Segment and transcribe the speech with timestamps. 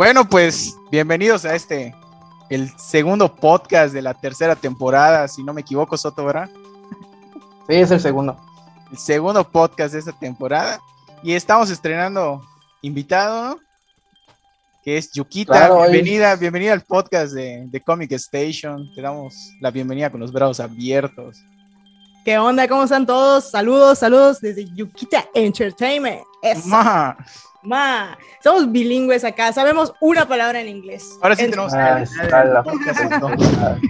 [0.00, 1.94] Bueno, pues bienvenidos a este,
[2.48, 6.48] el segundo podcast de la tercera temporada, si no me equivoco, Soto, ¿verdad?
[7.68, 8.34] Sí, es el segundo.
[8.90, 10.80] El segundo podcast de esta temporada.
[11.22, 12.40] Y estamos estrenando
[12.80, 13.60] invitado, ¿no?
[14.82, 15.52] Que es Yukita.
[15.52, 18.90] Claro, bienvenida, bienvenida al podcast de, de Comic Station.
[18.94, 21.44] Te damos la bienvenida con los brazos abiertos.
[22.24, 22.66] ¿Qué onda?
[22.66, 23.50] ¿Cómo están todos?
[23.50, 26.22] Saludos, saludos desde Yukita Entertainment.
[26.42, 27.18] Eso, Ma,
[27.62, 28.18] ma.
[28.42, 31.04] Somos bilingües acá, sabemos una palabra en inglés.
[31.22, 32.04] ahora sí En- tenemos Ah.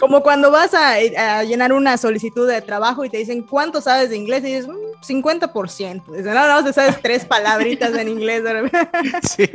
[0.00, 4.10] Como cuando vas a, a llenar una solicitud de trabajo y te dicen, ¿cuánto sabes
[4.10, 4.42] de inglés?
[4.44, 4.74] Y dices, "Mm,
[5.06, 6.12] 50%.
[6.12, 8.42] Dicen, no, no, te sabes tres palabritas en inglés.
[9.36, 9.48] Sí.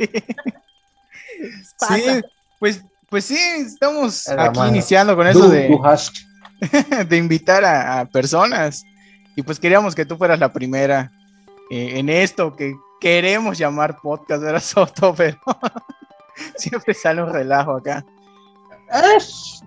[2.58, 4.68] Pues, pues sí, estamos aquí mano.
[4.70, 5.70] iniciando con eso de,
[7.16, 8.82] invitar a, a personas.
[9.36, 11.10] Y pues queríamos que tú fueras la primera
[11.70, 15.14] eh, en esto que queremos llamar podcast, ¿verdad, Soto?
[15.16, 15.38] Pero
[16.56, 18.04] siempre sale un relajo acá.
[19.16, 19.62] Es,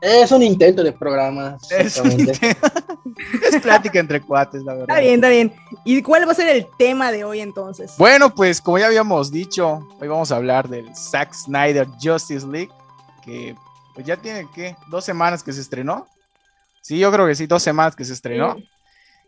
[0.00, 1.56] es un intento de programa.
[1.70, 4.90] Es, es plática entre cuates, la verdad.
[4.90, 5.52] Está bien, está bien.
[5.84, 7.94] ¿Y cuál va a ser el tema de hoy entonces?
[7.98, 12.70] Bueno, pues como ya habíamos dicho, hoy vamos a hablar del Zack Snyder Justice League,
[13.24, 13.54] que
[13.94, 14.76] pues ya tiene, ¿qué?
[14.88, 16.06] ¿Dos semanas que se estrenó?
[16.80, 18.56] Sí, yo creo que sí, dos semanas que se estrenó.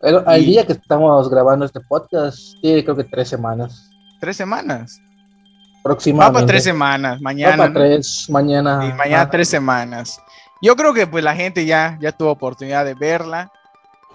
[0.02, 3.88] Pero al Y- día que estamos grabando este podcast, tiene creo que tres semanas.
[4.20, 5.00] Tres semanas.
[5.00, 6.32] Va Próximamente.
[6.34, 7.56] para tres semanas, Va mañana.
[7.56, 7.74] para ¿no?
[7.74, 8.84] tres, mañana.
[8.84, 10.20] Y mañana ah, tres semanas.
[10.60, 13.52] Yo creo que pues la gente ya, ya tuvo oportunidad de verla.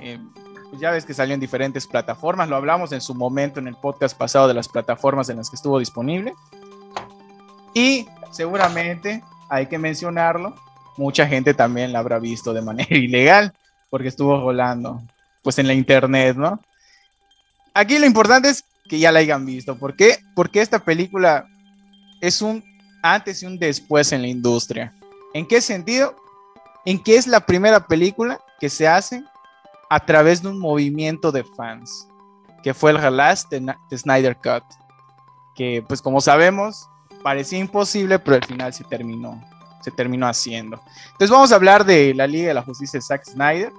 [0.02, 0.20] Eh,
[0.70, 2.50] pues, ya ves que salió en diferentes plataformas.
[2.50, 5.56] Lo hablamos en su momento en el podcast pasado de las plataformas en las que
[5.56, 6.34] estuvo disponible.
[7.74, 10.54] Y seguramente hay que mencionarlo.
[10.98, 13.54] Mucha gente también la habrá visto de manera ilegal
[13.90, 15.02] porque estuvo rolando
[15.44, 16.62] pues en la internet, ¿no?
[17.74, 19.78] Aquí lo importante es que ya la hayan visto.
[19.78, 20.20] ¿Por qué?
[20.36, 21.48] Porque esta película
[22.22, 22.64] es un
[23.04, 24.94] antes y un después en la industria.
[25.34, 26.16] ¿En qué sentido?
[26.86, 29.24] En que es la primera película que se hace
[29.90, 32.08] a través de un movimiento de fans,
[32.64, 34.64] que fue el release de, de Snyder Cut,
[35.56, 36.90] que pues como sabemos
[37.24, 39.44] parecía imposible, pero al final se terminó,
[39.82, 40.82] se terminó haciendo.
[41.12, 43.72] Entonces vamos a hablar de la Liga de la Justicia de Zack Snyder.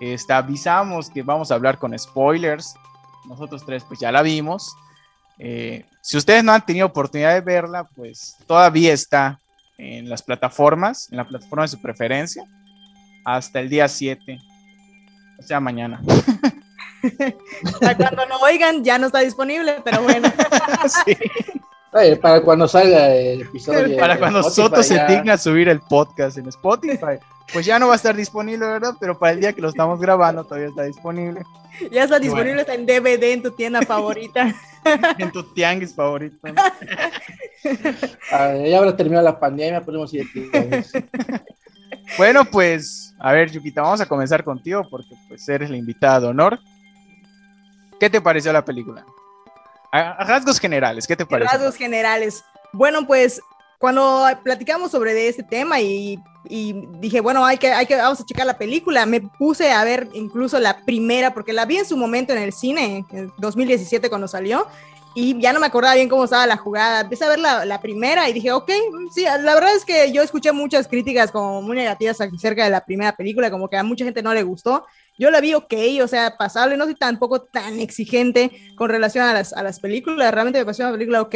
[0.00, 2.74] Este, avisamos que vamos a hablar con spoilers.
[3.26, 4.74] Nosotros tres pues ya la vimos.
[5.38, 9.38] Eh, si ustedes no han tenido oportunidad de verla, pues todavía está
[9.78, 12.44] en las plataformas, en la plataforma de su preferencia,
[13.24, 14.38] hasta el día 7,
[15.38, 16.00] o sea, mañana.
[17.96, 20.30] Cuando lo oigan, ya no está disponible, pero bueno.
[21.04, 21.16] Sí,
[22.20, 23.96] para cuando salga el episodio.
[23.98, 27.18] Para cuando Spotify, Soto se ya- digna subir el podcast en Spotify,
[27.52, 28.94] pues ya no va a estar disponible, ¿verdad?
[29.00, 31.42] Pero para el día que lo estamos grabando todavía está disponible
[31.90, 34.54] Ya está disponible está en DVD en tu tienda favorita.
[35.18, 36.36] en tu tianguis favorito.
[36.48, 36.54] ¿no?
[38.66, 40.26] Ya habrá terminado la pandemia, podemos ir.
[42.16, 46.26] Bueno, pues, a ver, Yukita, vamos a comenzar contigo porque pues eres la invitada de
[46.28, 46.58] honor.
[47.98, 49.04] ¿Qué te pareció la película?
[49.92, 51.52] A, rasgos generales, ¿qué te pareció?
[51.52, 52.44] rasgos generales.
[52.72, 53.40] Bueno, pues
[53.78, 56.18] cuando platicamos sobre este tema y,
[56.48, 59.82] y dije, bueno, hay que, hay que, vamos a checar la película, me puse a
[59.84, 64.08] ver incluso la primera, porque la vi en su momento en el cine, en 2017
[64.08, 64.66] cuando salió,
[65.14, 67.00] y ya no me acordaba bien cómo estaba la jugada.
[67.00, 68.70] Empecé a ver la, la primera y dije, ok,
[69.12, 72.84] sí, la verdad es que yo escuché muchas críticas como muy negativas acerca de la
[72.84, 74.84] primera película, como que a mucha gente no le gustó.
[75.20, 79.34] Yo la vi ok, o sea, pasable, no soy tampoco tan exigente con relación a
[79.34, 81.34] las, a las películas, realmente me pareció una película ok.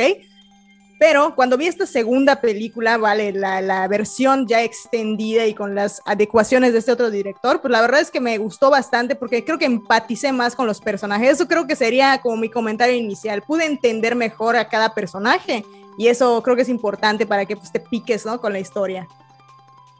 [0.98, 6.00] Pero cuando vi esta segunda película, vale, la, la versión ya extendida y con las
[6.06, 9.58] adecuaciones de este otro director, pues la verdad es que me gustó bastante porque creo
[9.58, 11.32] que empaticé más con los personajes.
[11.32, 13.42] Eso creo que sería como mi comentario inicial.
[13.42, 15.62] Pude entender mejor a cada personaje
[15.98, 18.40] y eso creo que es importante para que pues, te piques ¿no?
[18.40, 19.06] con la historia.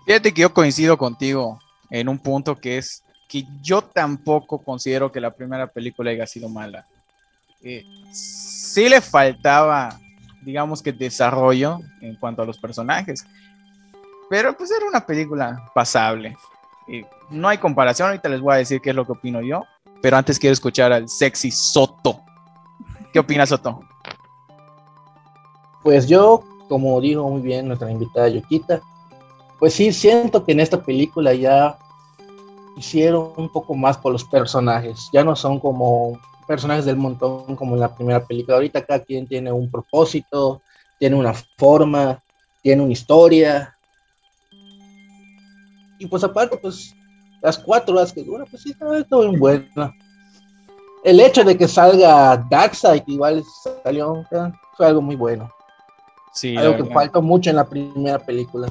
[0.06, 1.58] Fíjate que yo coincido contigo
[1.90, 6.48] en un punto que es que yo tampoco considero que la primera película haya sido
[6.48, 6.86] mala.
[7.62, 9.98] Eh, sí le faltaba,
[10.42, 13.26] digamos que desarrollo en cuanto a los personajes,
[14.28, 16.36] pero pues era una película pasable.
[16.88, 19.64] Eh, no hay comparación, ahorita les voy a decir qué es lo que opino yo,
[20.02, 22.20] pero antes quiero escuchar al sexy Soto.
[23.12, 23.80] ¿Qué opinas, Soto?
[25.82, 28.80] Pues yo, como dijo muy bien nuestra invitada Yukita,
[29.58, 31.78] pues sí siento que en esta película ya
[32.76, 35.08] hicieron un poco más por los personajes.
[35.12, 38.56] Ya no son como personajes del montón como en la primera película.
[38.56, 40.60] Ahorita cada quien tiene un propósito,
[40.98, 42.18] tiene una forma,
[42.62, 43.74] tiene una historia.
[45.98, 46.94] Y pues aparte, pues
[47.40, 49.94] las cuatro horas que dura, pues sí, está, está bien buena.
[51.04, 53.44] El hecho de que salga Darkseid igual
[53.84, 54.24] salió,
[54.76, 55.50] fue algo muy bueno.
[56.32, 58.68] Sí, algo que faltó mucho en la primera película.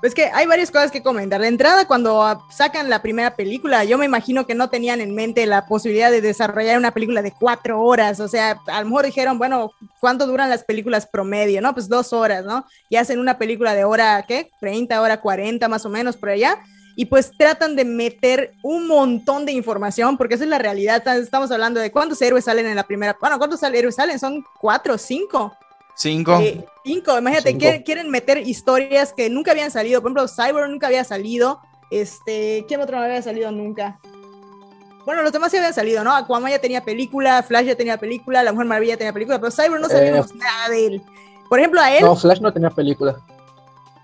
[0.00, 1.40] Es que hay varias cosas que comentar.
[1.40, 5.44] De entrada, cuando sacan la primera película, yo me imagino que no tenían en mente
[5.44, 8.20] la posibilidad de desarrollar una película de cuatro horas.
[8.20, 11.60] O sea, a lo mejor dijeron, bueno, ¿cuánto duran las películas promedio?
[11.60, 12.64] No, pues dos horas, ¿no?
[12.88, 14.50] Y hacen una película de hora, ¿qué?
[14.60, 16.60] 30, hora 40 más o menos por allá.
[16.94, 21.06] Y pues tratan de meter un montón de información, porque esa es la realidad.
[21.16, 23.16] Estamos hablando de cuántos héroes salen en la primera.
[23.20, 24.18] Bueno, ¿cuántos héroes salen?
[24.20, 25.56] Son cuatro, cinco.
[25.98, 26.38] Cinco.
[26.40, 30.00] Eh, cinco, imagínate, Quieren, meter historias que nunca habían salido.
[30.00, 31.60] Por ejemplo, Cyber nunca había salido.
[31.90, 33.98] Este, ¿quién otro no había salido nunca?
[35.04, 36.14] Bueno, los demás sí habían salido, ¿no?
[36.14, 39.80] Aquaman ya tenía película, Flash ya tenía película, La Mujer Maravilla tenía película, pero Cyber
[39.80, 41.02] no sabíamos eh, nada de él.
[41.48, 42.04] Por ejemplo, a él.
[42.04, 43.16] No, Flash no tenía película.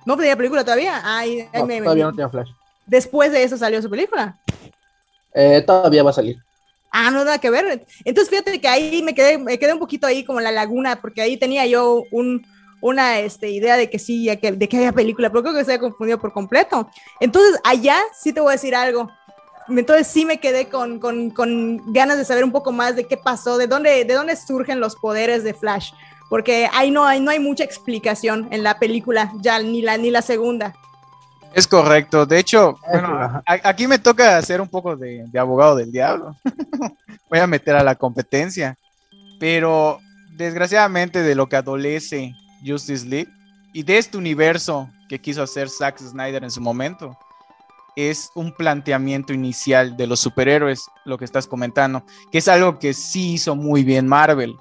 [0.04, 1.00] ¿No tenía película todavía?
[1.04, 2.50] Ay, me, todavía no tenía Flash.
[2.86, 4.36] Después de eso salió su película.
[5.32, 6.38] Eh, todavía va a salir.
[6.96, 7.84] Ah, no nada que ver.
[8.04, 11.22] Entonces fíjate que ahí me quedé, me quedé un poquito ahí como la laguna, porque
[11.22, 12.46] ahí tenía yo un,
[12.80, 15.80] una este, idea de que sí, de que había película, pero creo que se había
[15.80, 16.88] confundido por completo.
[17.18, 19.10] Entonces allá sí te voy a decir algo.
[19.68, 23.16] Entonces sí me quedé con, con, con ganas de saber un poco más de qué
[23.16, 25.90] pasó, de dónde, de dónde surgen los poderes de Flash,
[26.30, 30.10] porque ahí no hay, no hay mucha explicación en la película, ya ni la, ni
[30.10, 30.76] la segunda.
[31.54, 32.26] Es correcto.
[32.26, 36.36] De hecho, bueno, aquí me toca hacer un poco de, abogado del diablo.
[37.30, 38.76] Voy a meter a la competencia.
[39.38, 40.00] Pero
[40.36, 42.34] desgraciadamente de lo que adolece
[42.66, 43.30] Justice League
[43.72, 47.16] y de este universo que quiso hacer Zack Snyder en su momento,
[47.94, 52.94] es un planteamiento inicial de los superhéroes, lo que estás comentando, que es algo que
[52.94, 54.56] sí hizo muy bien Marvel.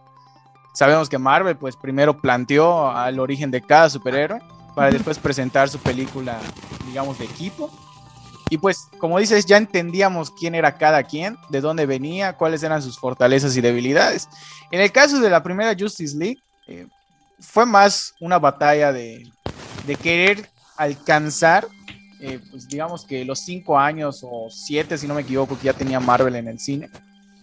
[0.76, 4.40] Sabemos que Marvel, pues primero planteó al origen de cada superhéroe
[4.76, 6.40] para después presentar su película,
[6.88, 7.70] digamos, de equipo.
[8.50, 12.82] Y pues, como dices, ya entendíamos quién era cada quien, de dónde venía, cuáles eran
[12.82, 14.28] sus fortalezas y debilidades.
[14.72, 16.88] En el caso de la primera Justice League, eh,
[17.40, 19.32] fue más una batalla de,
[19.88, 21.68] de querer alcanzar,
[22.20, 25.74] eh, pues digamos que los cinco años o siete, si no me equivoco, que ya
[25.74, 26.90] tenía Marvel en el cine.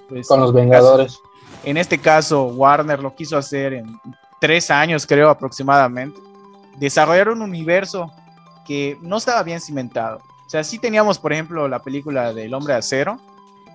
[0.09, 1.19] Pues, Con los Vengadores.
[1.65, 3.99] en este caso, Warner lo quiso hacer en
[4.41, 6.30] tres años, creo, aproximadamente
[6.79, 8.13] desarrollar un universo
[8.67, 10.19] que no estaba bien cimentado.
[10.47, 13.21] O sea, sí teníamos, por ejemplo, la película del Hombre de Acero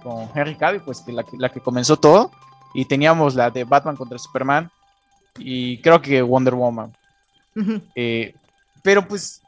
[0.04, 2.32] con Henry Cavill, pues que la, la, que comenzó todo,
[2.74, 4.70] y teníamos la de Batman contra Superman
[5.38, 6.96] y creo que Wonder Woman.
[7.96, 8.36] Eh,
[8.84, 9.42] pero pues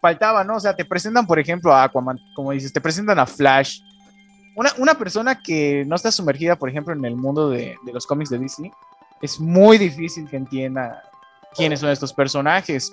[0.00, 0.56] faltaba, ¿no?
[0.56, 3.80] O sea, te presentan, por ejemplo, a Aquaman, como dices, te presentan a Flash.
[4.54, 8.06] Una, una persona que no está sumergida, por ejemplo, en el mundo de, de los
[8.06, 8.70] cómics de Disney,
[9.20, 11.02] es muy difícil que entienda
[11.54, 12.92] quiénes son estos personajes.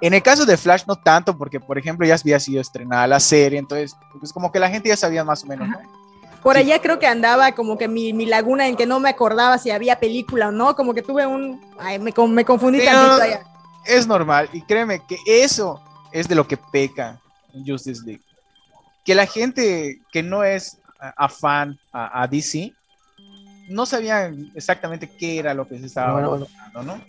[0.00, 3.20] En el caso de Flash no tanto, porque por ejemplo ya había sido estrenada la
[3.20, 5.68] serie, entonces pues como que la gente ya sabía más o menos.
[6.42, 9.70] Por allá creo que andaba como que mi, laguna en que no me acordaba si
[9.70, 11.60] había película o no, como que tuve un...
[11.78, 13.42] Ay, me, me confundí tantito allá.
[13.84, 15.82] Es normal, y créeme que eso
[16.12, 17.20] es de lo que peca
[17.66, 18.22] Justice League.
[19.04, 20.78] Que la gente que no es
[21.16, 22.72] afán a, a DC
[23.68, 26.46] no sabía exactamente qué era lo que se estaba bueno,
[26.82, 27.00] ¿no?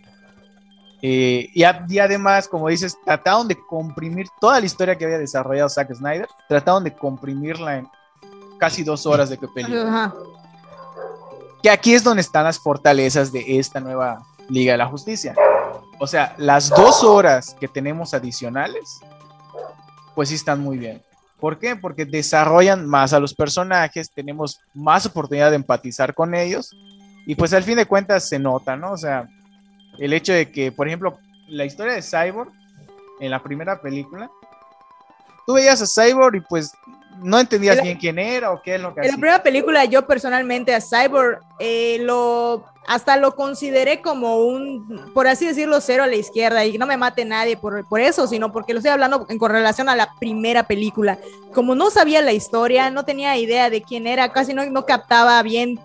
[1.01, 5.93] Eh, y, además, como dices, trataron de comprimir toda la historia que había desarrollado Zack
[5.93, 7.87] Snyder, trataron de comprimirla en
[8.57, 10.13] casi dos horas de que película.
[11.63, 15.35] Que aquí es donde están las fortalezas de esta nueva Liga de la Justicia.
[15.99, 18.99] O sea, las dos horas que tenemos adicionales,
[20.15, 21.01] pues sí están muy bien.
[21.39, 21.75] ¿Por qué?
[21.75, 26.75] Porque desarrollan más a los personajes, tenemos más oportunidad de empatizar con ellos
[27.25, 28.91] y pues al fin de cuentas se nota, ¿no?
[28.91, 29.29] O sea,
[29.99, 32.51] el hecho de que, por ejemplo, la historia de Cyborg
[33.19, 34.29] en la primera película,
[35.45, 36.73] tú veías a Cyborg y pues
[37.21, 40.07] no entendías bien quién era o qué es lo que En la primera película yo
[40.07, 46.07] personalmente a Cyborg eh, lo hasta lo consideré como un, por así decirlo, cero a
[46.07, 49.27] la izquierda y no me mate nadie por, por eso, sino porque lo estoy hablando
[49.29, 51.19] en correlación a la primera película.
[51.53, 55.43] Como no sabía la historia, no tenía idea de quién era, casi no, no captaba
[55.43, 55.79] bien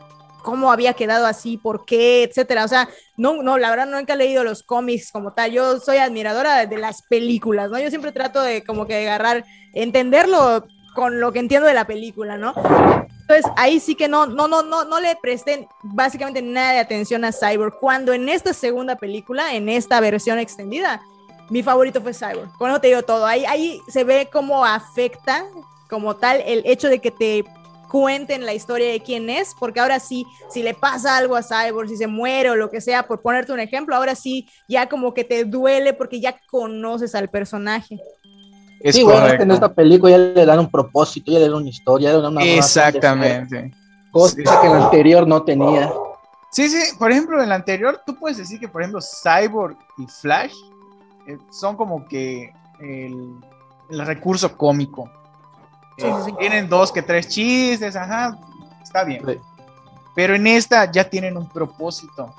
[0.44, 2.64] cómo había quedado así, por qué, etcétera.
[2.64, 5.50] O sea, no, no, la verdad nunca he leído los cómics como tal.
[5.50, 7.80] Yo soy admiradora de, las películas, ¿no?
[7.80, 12.36] Yo siempre trato de como que agarrar, entenderlo con lo que entiendo de la película,
[12.36, 12.54] ¿no?
[13.22, 17.24] Entonces ahí sí que no, no, no, no, no le presten básicamente nada de atención
[17.24, 17.78] a Cyborg.
[17.80, 21.00] Cuando en esta segunda película, en esta versión extendida,
[21.48, 22.52] mi favorito fue Cyborg.
[22.58, 23.26] Con eso te digo todo.
[23.26, 25.46] Ahí, ahí se ve cómo afecta
[25.88, 27.44] como tal el hecho de que te
[27.94, 31.88] cuenten la historia de quién es, porque ahora sí, si le pasa algo a Cyborg,
[31.88, 35.14] si se muere o lo que sea, por ponerte un ejemplo, ahora sí, ya como
[35.14, 38.00] que te duele porque ya conoces al personaje.
[38.80, 41.68] Es sí, bueno, en esta película ya le dan un propósito, ya le dan una
[41.68, 43.72] historia, una Exactamente.
[44.10, 45.92] Cosa que en la anterior no tenía.
[46.50, 50.06] Sí, sí, por ejemplo, en el anterior, tú puedes decir que, por ejemplo, Cyborg y
[50.08, 50.52] Flash
[51.28, 53.36] eh, son como que el,
[53.88, 55.08] el recurso cómico.
[55.98, 56.32] Sí, sí, sí.
[56.38, 58.36] Tienen dos que tres chistes, ajá,
[58.82, 59.22] está bien.
[60.14, 62.34] Pero en esta ya tienen un propósito.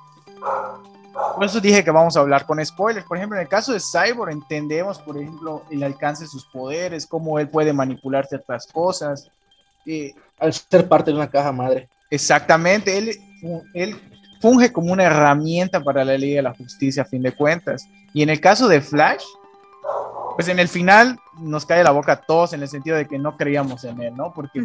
[1.36, 3.06] Por eso dije que vamos a hablar con spoilers.
[3.06, 7.08] Por ejemplo, en el caso de Cyborg entendemos, por ejemplo, el alcance de sus poderes,
[7.08, 9.30] cómo él puede manipular ciertas cosas.
[9.86, 11.88] Eh, Al ser parte de una caja madre.
[12.10, 13.18] exactamente, él,
[13.74, 14.02] él
[14.42, 17.88] funge como una herramienta para la Liga de la Justicia a fin de cuentas.
[18.14, 19.24] Y en el caso de Flash,
[20.36, 23.20] pues en el final nos cae la boca a todos en el sentido de que
[23.20, 24.34] no creíamos en él, ¿no?
[24.34, 24.60] Porque,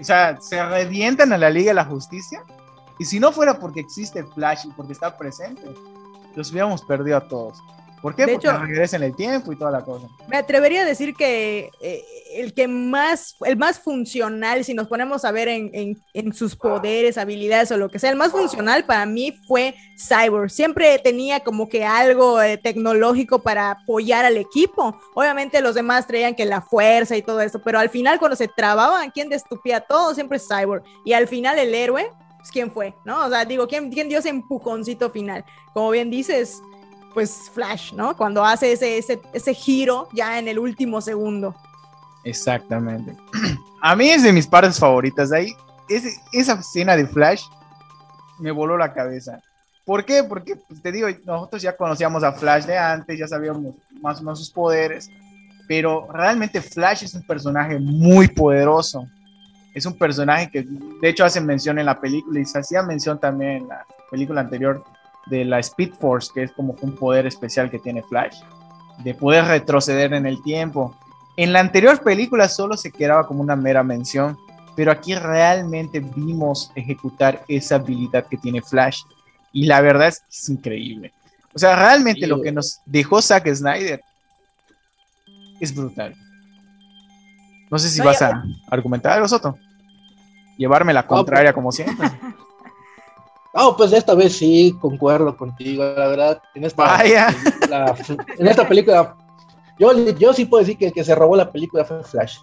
[0.00, 2.42] o sea, se revientan a la Liga de la Justicia
[2.98, 5.62] y si no fuera porque existe Flash y porque está presente,
[6.34, 7.62] los hubiéramos perdido a todos.
[8.02, 8.26] ¿Por qué?
[8.26, 10.08] De porque hecho- regresa en el tiempo y toda la cosa.
[10.28, 12.04] Me atrevería a decir que eh,
[12.34, 16.56] el que más, el más funcional, si nos ponemos a ver en, en- en sus
[16.56, 20.50] poderes, habilidades o lo que sea, el más funcional para mí fue Cyborg.
[20.50, 24.98] Siempre tenía como que algo eh, tecnológico para apoyar al equipo.
[25.14, 28.48] Obviamente los demás traían que la fuerza y todo eso, pero al final cuando se
[28.48, 30.12] trababan, ¿quién destupía todo?
[30.14, 30.82] Siempre Cyborg.
[31.04, 32.94] Y al final el héroe, pues, ¿quién fue?
[33.04, 33.26] ¿No?
[33.26, 35.44] O sea, digo, ¿quién, quién dio ese empujoncito final?
[35.72, 36.60] Como bien dices,
[37.14, 38.16] pues Flash, ¿no?
[38.16, 41.54] Cuando hace ese, ese, ese giro ya en el último segundo.
[42.24, 43.16] Exactamente.
[43.82, 45.30] A mí es de mis partes favoritas.
[45.30, 45.56] De ahí,
[45.88, 47.42] ese- esa escena de Flash
[48.38, 49.40] me voló la cabeza.
[49.84, 50.22] ¿Por qué?
[50.22, 54.22] Porque pues, te digo, nosotros ya conocíamos a Flash de antes, ya sabíamos más o
[54.22, 55.10] menos sus poderes,
[55.66, 59.06] pero realmente Flash es un personaje muy poderoso.
[59.74, 63.18] Es un personaje que, de hecho, hace mención en la película y se hacía mención
[63.18, 64.84] también en la película anterior
[65.26, 68.36] de la Speed Force, que es como un poder especial que tiene Flash,
[68.98, 70.94] de poder retroceder en el tiempo.
[71.36, 74.36] En la anterior película solo se quedaba como una mera mención,
[74.76, 79.02] pero aquí realmente vimos ejecutar esa habilidad que tiene Flash.
[79.52, 81.12] Y la verdad es que es increíble.
[81.54, 82.26] O sea, realmente Sí.
[82.26, 84.02] lo que nos dejó Zack Snyder
[85.60, 86.14] es brutal.
[87.70, 89.56] No sé si No, vas ya- a argumentar algo, Soto.
[90.58, 92.08] Llevarme la contraria como siempre.
[93.54, 96.42] No, pues esta vez sí concuerdo contigo, la verdad.
[96.54, 97.34] En esta Vaya.
[98.38, 99.14] en esta película,
[99.78, 102.38] yo, yo sí puedo decir que el que se robó la película fue Flash.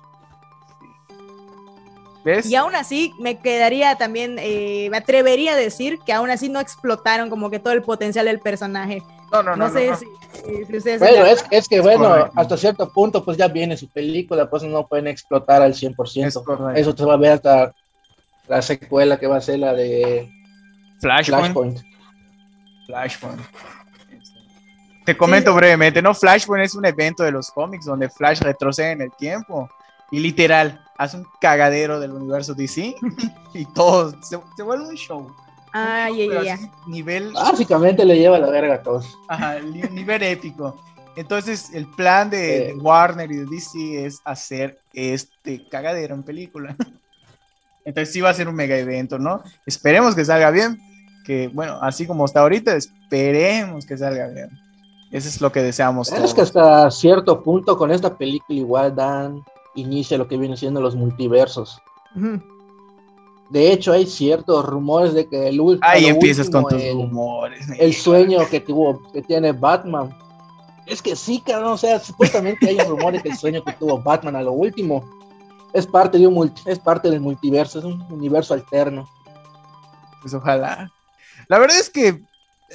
[2.24, 2.46] ¿Ves?
[2.46, 6.60] Y aún así me quedaría también, eh, me atrevería a decir que aún así no
[6.60, 9.02] explotaron como que todo el potencial del personaje.
[9.32, 9.74] No, no, No, no.
[9.74, 9.98] sé no, no.
[9.98, 11.00] Si, si ustedes...
[11.00, 12.32] Bueno, es, es que bueno, correcto.
[12.36, 16.28] hasta cierto punto pues ya viene su película, pues no pueden explotar al 100%.
[16.28, 16.82] Es.
[16.82, 17.74] Eso se va a ver hasta
[18.48, 20.30] la secuela que va a ser la de
[21.00, 21.54] Flashpoint.
[21.54, 21.80] Flashpoint.
[22.86, 23.42] Flashpoint.
[25.06, 26.14] Te comento brevemente, ¿no?
[26.14, 29.70] Flashpoint es un evento de los cómics donde Flash retrocede en el tiempo
[30.12, 32.96] y literal hace un cagadero del universo DC
[33.54, 35.36] y todo se, se vuelve un show.
[35.72, 36.54] Ay, Pero ay, ay.
[36.54, 39.18] así, nivel, Básicamente le lleva la verga a todos.
[39.28, 40.80] ajá, nivel épico.
[41.16, 42.74] Entonces, el plan de, de.
[42.76, 46.76] Warner y de DC es hacer este cagadero en película.
[47.86, 49.44] Entonces, sí va a ser un mega evento, ¿no?
[49.66, 50.80] Esperemos que salga bien.
[51.30, 54.50] Que bueno, así como está ahorita, esperemos que salga bien.
[55.12, 59.44] Eso es lo que deseamos Es que hasta cierto punto con esta película igual dan
[59.76, 61.80] inicio a lo que viene siendo los multiversos.
[63.52, 65.88] De hecho, hay ciertos rumores de que el último.
[65.88, 67.64] Ahí empiezas con tus el, rumores.
[67.78, 70.10] el sueño que tuvo, que tiene Batman.
[70.88, 73.74] Es que sí, cabrón, o sea, supuestamente hay un rumor de que el sueño que
[73.74, 75.08] tuvo Batman a lo último
[75.74, 79.08] es parte de un multi- es parte del multiverso, es un universo alterno.
[80.24, 80.92] Pues ojalá.
[81.50, 82.20] La verdad es que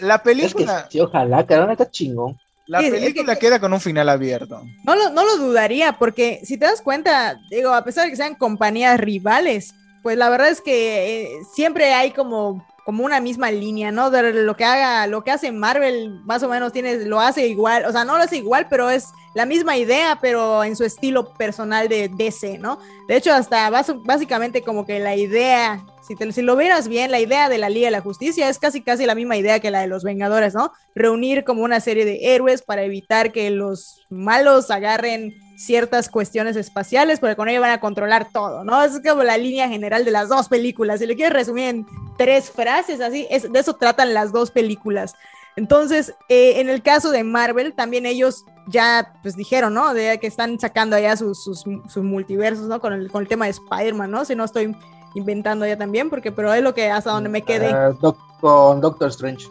[0.01, 2.39] la Es que película, sí, ojalá, cabrón, está chingón.
[2.67, 4.63] la Sí, es que- película queda con un final abierto.
[4.85, 8.17] No lo, no lo dudaría, porque si te das cuenta, digo, a pesar de que
[8.17, 13.51] sean compañías rivales, pues la verdad es que eh, siempre hay como, como una misma
[13.51, 14.11] línea, ¿no?
[14.11, 17.85] De lo que haga, lo que hace Marvel, más o menos tiene, lo hace igual,
[17.87, 21.33] o sea, no lo hace igual, pero es la misma idea, pero en su estilo
[21.35, 22.79] personal de DC, ¿no?
[23.09, 27.49] De hecho, hasta bas- básicamente como que la idea, si, lo vieras bien, la idea
[27.49, 29.87] de la Liga de la Justicia es casi casi la misma idea que la de
[29.87, 30.73] los Vengadores, ¿no?
[30.95, 37.21] Reunir como una serie de héroes para evitar que los malos agarren ciertas cuestiones espaciales,
[37.21, 38.83] porque con ello van a controlar todo, ¿no?
[38.83, 41.01] Es como la línea general de las dos películas.
[41.01, 41.87] Si le quieres resumir en
[42.19, 45.15] tres frases, así, es, de eso tratan las dos películas.
[45.57, 49.95] Entonces, eh, en el caso de Marvel, también ellos ya pues dijeron, ¿no?
[49.95, 52.81] De que están sacando allá sus, sus, sus multiversos, ¿no?
[52.81, 54.25] Con el, con el tema de Spider-Man, ¿no?
[54.25, 54.75] Si no estoy
[55.15, 58.81] inventando ya también, porque pero es lo que hasta donde me quedé, Ah, doc- con
[58.81, 59.47] Doctor Strange.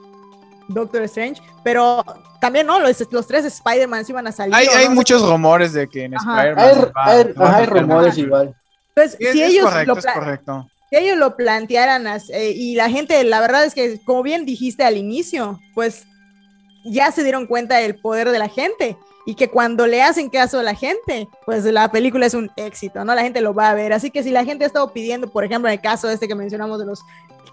[0.67, 2.03] Doctor Strange, pero
[2.39, 2.79] también, ¿no?
[2.79, 4.55] Los, los tres Spider-Man iban a salir.
[4.55, 4.95] Hay, ¿o hay no?
[4.95, 6.13] muchos rumores de que en.
[6.13, 6.91] Spider-Man
[7.55, 8.55] Hay, rumores igual.
[8.95, 10.67] Entonces, Es, si es ellos correcto, lo es pla- correcto.
[10.91, 14.83] que ellos lo plantearan eh, y la gente, la verdad es que, como bien dijiste
[14.83, 16.05] al inicio, pues
[16.85, 20.59] ya se dieron cuenta del poder de la gente y que cuando le hacen caso
[20.59, 23.15] a la gente, pues la película es un éxito, ¿no?
[23.15, 23.93] La gente lo va a ver.
[23.93, 26.35] Así que si la gente ha estado pidiendo, por ejemplo, en el caso este que
[26.35, 27.01] mencionamos de los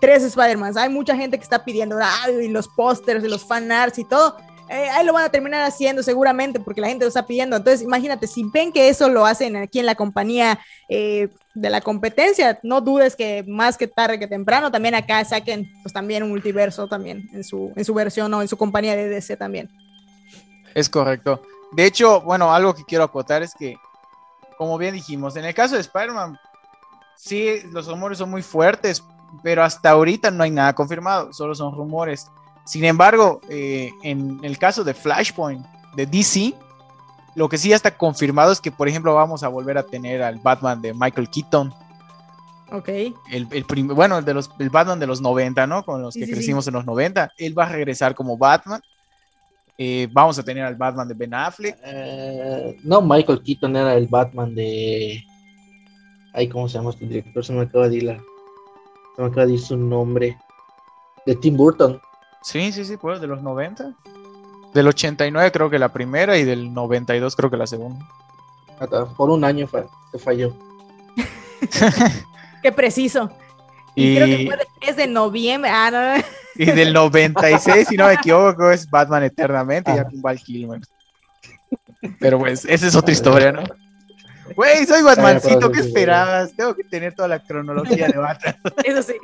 [0.00, 1.96] tres Spider-Man, hay mucha gente que está pidiendo
[2.42, 4.36] y los pósters, y los fan arts y todo.
[4.68, 7.56] Eh, ahí lo van a terminar haciendo seguramente porque la gente lo está pidiendo.
[7.56, 11.80] Entonces, imagínate, si ven que eso lo hacen aquí en la compañía eh, de la
[11.80, 16.30] competencia, no dudes que más que tarde que temprano también acá saquen pues también un
[16.30, 19.68] multiverso también en su, en su versión o en su compañía de DC también.
[20.72, 21.42] Es correcto.
[21.72, 23.76] De hecho, bueno, algo que quiero acotar es que,
[24.58, 26.38] como bien dijimos, en el caso de Spider-Man,
[27.16, 29.04] sí, los rumores son muy fuertes,
[29.42, 32.28] pero hasta ahorita no hay nada confirmado, solo son rumores.
[32.64, 36.54] Sin embargo, eh, en el caso de Flashpoint de DC,
[37.34, 40.22] lo que sí ya está confirmado es que, por ejemplo, vamos a volver a tener
[40.22, 41.72] al Batman de Michael Keaton.
[42.72, 42.88] Ok.
[43.30, 45.84] El, el bueno, el, de los, el Batman de los 90, ¿no?
[45.84, 47.32] Con los que crecimos en los 90.
[47.36, 48.82] Él va a regresar como Batman.
[49.82, 51.74] Eh, vamos a tener al Batman de Ben Affleck.
[51.82, 55.24] Eh, no, Michael Keaton era el Batman de.
[56.34, 57.42] Ay, ¿cómo se llama este director?
[57.42, 58.18] Se me acaba de ir la...
[59.16, 60.36] Se me acaba de ir su nombre.
[61.24, 61.98] De Tim Burton.
[62.42, 63.94] Sí, sí, sí, pues de los 90.
[64.74, 68.06] Del 89 creo que la primera y del 92 creo que la segunda.
[69.16, 69.66] Por un año
[70.12, 70.54] te falló.
[72.62, 73.30] Qué preciso.
[73.94, 75.70] Y, creo que fue es de noviembre.
[75.72, 76.22] Ah, no.
[76.60, 80.80] Y del 96, si no me equivoco, es Batman Eternamente, ya con Val Kilmer.
[82.18, 83.62] Pero pues, esa es otra historia, ¿no?
[84.56, 86.52] Güey, soy Batmancito, ¿qué esperabas?
[86.54, 88.56] Tengo que tener toda la cronología de Batman.
[88.84, 89.14] Eso sí.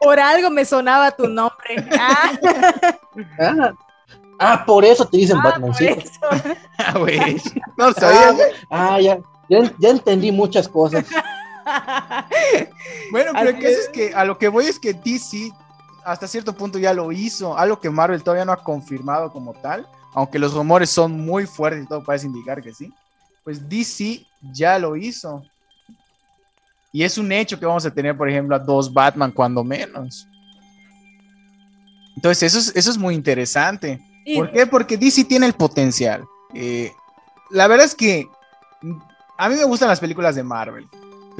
[0.00, 1.76] Por, algo me sonaba tu nombre.
[1.92, 2.32] Ah.
[3.38, 3.72] ah.
[4.38, 6.00] ah por eso te dicen ah, Batmancito.
[6.78, 7.36] Ah, güey.
[7.76, 8.34] No sabía.
[8.70, 9.18] Ah, ya,
[9.50, 11.04] ya, ya entendí muchas cosas.
[13.12, 15.52] bueno, pero que es que a lo que voy es que DC
[16.04, 19.86] hasta cierto punto ya lo hizo, algo que Marvel todavía no ha confirmado como tal,
[20.14, 22.92] aunque los rumores son muy fuertes y todo parece indicar que sí,
[23.44, 25.44] pues DC ya lo hizo.
[26.92, 30.26] Y es un hecho que vamos a tener, por ejemplo, a dos Batman cuando menos.
[32.16, 34.00] Entonces, eso es, eso es muy interesante.
[34.34, 34.66] ¿Por qué?
[34.66, 36.24] Porque DC tiene el potencial.
[36.52, 36.92] Eh,
[37.50, 38.28] la verdad es que
[39.38, 40.86] a mí me gustan las películas de Marvel.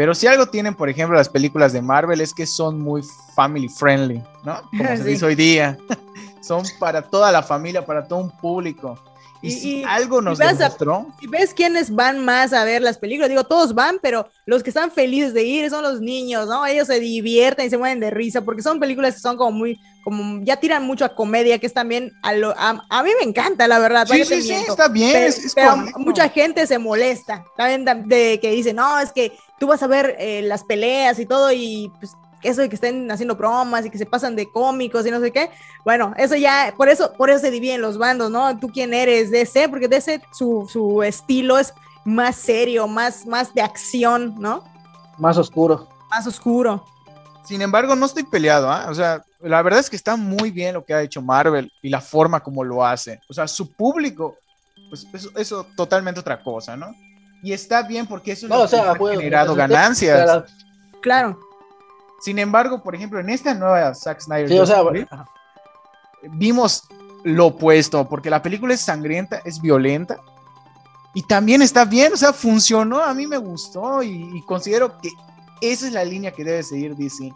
[0.01, 3.03] Pero si algo tienen, por ejemplo, las películas de Marvel es que son muy
[3.37, 4.63] family friendly, ¿no?
[4.71, 5.77] Como se dice hoy día.
[6.41, 8.99] son para toda la familia, para todo un público.
[9.43, 11.07] Y, si algo nos demostró.
[11.21, 14.71] si ves quiénes van más a ver las películas, digo, todos van, pero los que
[14.71, 16.65] están felices de ir son los niños, ¿no?
[16.65, 19.79] Ellos se divierten y se mueven de risa, porque son películas que son como muy,
[20.03, 23.69] como ya tiran mucho a comedia, que es también a, lo, a, mí me encanta,
[23.69, 24.07] la verdad.
[24.11, 25.31] Sí, sí, sí, está bien.
[25.55, 29.87] Pero, mucha gente se molesta, también de, que dice, no, es que tú vas a
[29.87, 33.91] ver eh, las peleas y todo y pues eso de que estén haciendo bromas y
[33.91, 35.51] que se pasan de cómicos y no sé qué,
[35.85, 38.59] bueno, eso ya, por eso, por eso se dividen los bandos, ¿no?
[38.59, 41.75] Tú quién eres, DC, porque DC su, su estilo es
[42.07, 44.65] más serio, más, más de acción, ¿no?
[45.19, 45.87] Más oscuro.
[46.09, 46.83] Más oscuro.
[47.45, 48.87] Sin embargo, no estoy peleado, ¿ah?
[48.89, 51.91] O sea, la verdad es que está muy bien lo que ha hecho Marvel y
[51.91, 53.21] la forma como lo hace.
[53.29, 54.37] O sea, su público,
[54.89, 56.95] pues eso, eso totalmente otra cosa, ¿no?
[57.43, 60.45] Y está bien porque eso no, ha generado ganancias.
[61.01, 61.39] Claro.
[62.21, 65.17] Sin embargo, por ejemplo, en esta nueva Zack Snyder
[66.33, 66.85] vimos
[67.25, 70.19] lo opuesto, porque la película es sangrienta, es violenta,
[71.15, 75.11] y también está bien, o sea, funcionó, a mí me gustó, y, considero que
[75.61, 77.33] esa es la línea que debe seguir DC.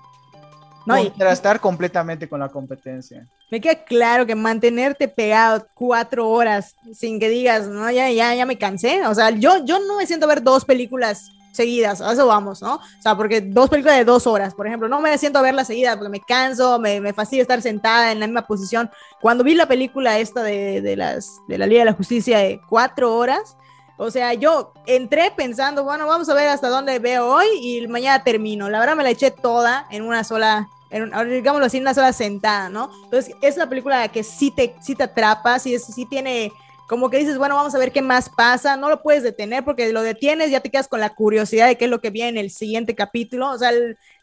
[0.86, 3.26] No, contrastar completamente con la competencia.
[3.50, 8.44] Me queda claro que mantenerte pegado cuatro horas sin que digas, no, ya, ya, ya
[8.44, 9.06] me cansé.
[9.06, 12.60] O sea, yo, yo no me siento a ver dos películas seguidas, a eso vamos,
[12.60, 12.74] ¿no?
[12.74, 15.64] O sea, porque dos películas de dos horas, por ejemplo, no me siento a verla
[15.64, 18.90] seguida porque me canso, me, me fastidia estar sentada en la misma posición.
[19.20, 22.60] Cuando vi la película esta de, de, las, de la Liga de la Justicia de
[22.68, 23.56] cuatro horas,
[23.96, 28.24] o sea, yo entré pensando, bueno, vamos a ver hasta dónde veo hoy y mañana
[28.24, 28.68] termino.
[28.68, 32.12] La verdad me la eché toda en una sola, en, digámoslo así, en una sola
[32.12, 32.90] sentada, ¿no?
[33.04, 36.52] Entonces, es una película que sí te, sí te atrapa, sí, sí tiene
[36.88, 39.92] como que dices, bueno, vamos a ver qué más pasa, no lo puedes detener porque
[39.92, 42.36] lo detienes, ya te quedas con la curiosidad de qué es lo que viene en
[42.38, 43.70] el siguiente capítulo, o sea,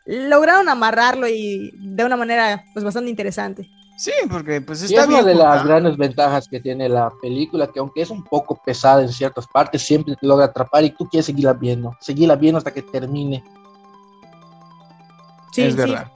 [0.05, 3.67] lograron amarrarlo y de una manera pues bastante interesante.
[3.97, 7.79] Sí, porque pues está es una de las grandes ventajas que tiene la película, que
[7.79, 11.27] aunque es un poco pesada en ciertas partes, siempre te logra atrapar y tú quieres
[11.27, 13.43] seguirla viendo, seguirla viendo hasta que termine.
[15.51, 16.11] Sí, es verdad.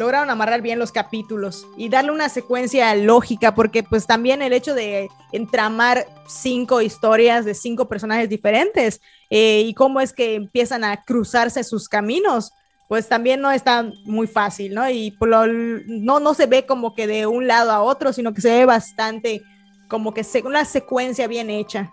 [0.00, 4.74] Lograron amarrar bien los capítulos y darle una secuencia lógica, porque pues también el hecho
[4.74, 11.04] de entramar cinco historias de cinco personajes diferentes eh, y cómo es que empiezan a
[11.04, 12.52] cruzarse sus caminos,
[12.88, 14.88] pues también no está muy fácil, ¿no?
[14.88, 18.50] Y no, no se ve como que de un lado a otro, sino que se
[18.50, 19.42] ve bastante
[19.86, 21.92] como que una secuencia bien hecha.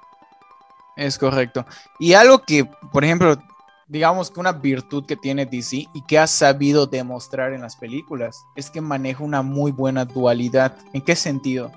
[0.95, 1.65] Es correcto.
[1.99, 3.37] Y algo que, por ejemplo,
[3.87, 8.43] digamos que una virtud que tiene DC y que ha sabido demostrar en las películas
[8.55, 10.75] es que maneja una muy buena dualidad.
[10.93, 11.71] ¿En qué sentido?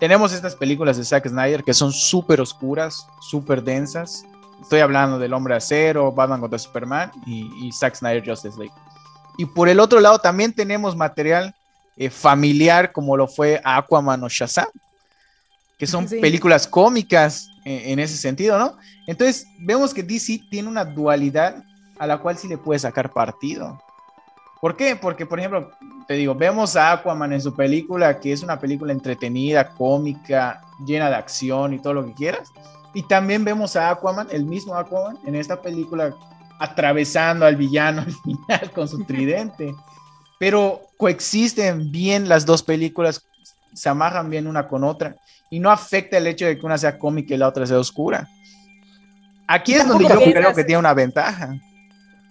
[0.00, 4.24] Tenemos estas películas de Zack Snyder que son súper oscuras, súper densas,
[4.60, 8.74] Estoy hablando del Hombre Acero, Batman contra Superman y, Zack Snyder Justice League.
[9.36, 11.54] Y por el otro lado también tenemos material
[11.96, 14.66] eh, familiar como lo fue Aquaman o Shazam,
[15.78, 18.76] que son películas cómicas eh, en ese sentido, ¿no?
[19.06, 21.64] Entonces vemos que DC tiene una dualidad
[21.98, 23.80] a la cual sí le puede sacar partido.
[24.60, 24.96] ¿Por qué?
[24.96, 25.70] Porque, por ejemplo,
[26.08, 31.08] te digo, vemos a Aquaman en su película, que es una película entretenida, cómica, llena
[31.10, 32.48] de acción y todo lo que quieras.
[32.92, 36.12] Y también vemos a Aquaman, el mismo Aquaman, en esta película
[36.58, 39.72] atravesando al villano al final con su tridente.
[40.40, 43.24] Pero coexisten bien las dos películas,
[43.72, 45.14] se amarran bien una con otra
[45.50, 48.28] y no afecta el hecho de que una sea cómica y la otra sea oscura.
[49.46, 51.54] Aquí es donde yo creo que tiene una ventaja.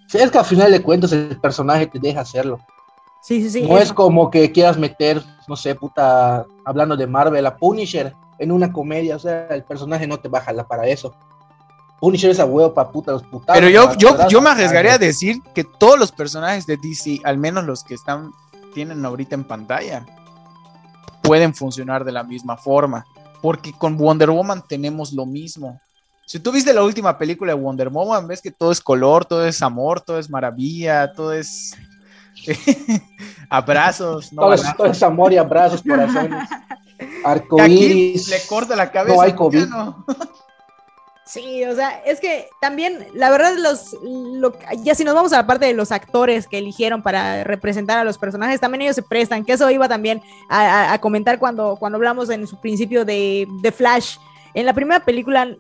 [0.08, 2.60] Sí, es que al final de cuentas el personaje te deja hacerlo.
[3.22, 3.68] Sí, sí, sí.
[3.68, 8.52] No es como que quieras meter, no sé, puta, hablando de Marvel, a Punisher en
[8.52, 11.14] una comedia, o sea, el personaje no te baja la para eso.
[12.00, 13.60] Punisher es a huevo para puta los putados.
[13.60, 17.38] Pero yo, yo, yo me arriesgaría a decir que todos los personajes de DC, al
[17.38, 18.32] menos los que están,
[18.76, 20.06] tienen ahorita en pantalla,
[21.28, 23.06] pueden funcionar de la misma forma.
[23.42, 25.80] Porque con Wonder Woman tenemos lo mismo.
[26.26, 29.46] Si tú viste la última película de Wonder Woman, ves que todo es color, todo
[29.46, 31.76] es amor, todo es maravilla, todo es
[33.50, 34.30] abrazos.
[34.36, 36.50] todo, es, todo, es, amor y abrazos, corazones.
[37.24, 38.28] Arcoíris.
[38.28, 39.16] Le corta la cabeza.
[39.16, 39.68] No hay COVID.
[41.28, 43.98] Sí, o sea, es que también, la verdad, los,
[44.84, 48.06] ya si nos vamos a la parte de los actores que eligieron para representar a
[48.06, 52.30] los personajes, también ellos se prestan, que eso iba también a, comentar cuando, cuando hablamos
[52.30, 54.16] en su principio de, de, Flash.
[54.54, 55.54] En la primera película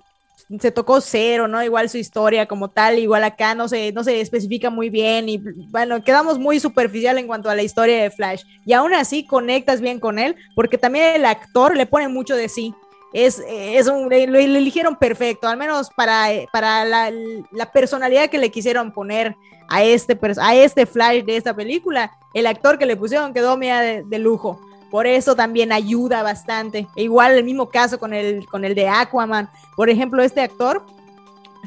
[0.58, 1.62] se tocó cero, ¿no?
[1.62, 5.42] Igual su historia como tal, igual acá no se, no se especifica muy bien y
[5.70, 8.44] bueno, quedamos muy superficial en cuanto a la historia de Flash.
[8.66, 12.48] Y aún así conectas bien con él porque también el actor le pone mucho de
[12.48, 12.74] sí.
[13.14, 17.12] Es, es un, lo, eligieron perfecto, al menos para, para la,
[17.52, 19.36] la, personalidad que le quisieron poner
[19.70, 22.12] a este, a este Flash de esta película.
[22.34, 24.60] El actor que le pusieron quedó media de lujo.
[24.90, 26.88] Por eso también ayuda bastante.
[26.96, 29.50] E igual el mismo caso con el, con el de Aquaman.
[29.76, 30.86] Por ejemplo, este actor,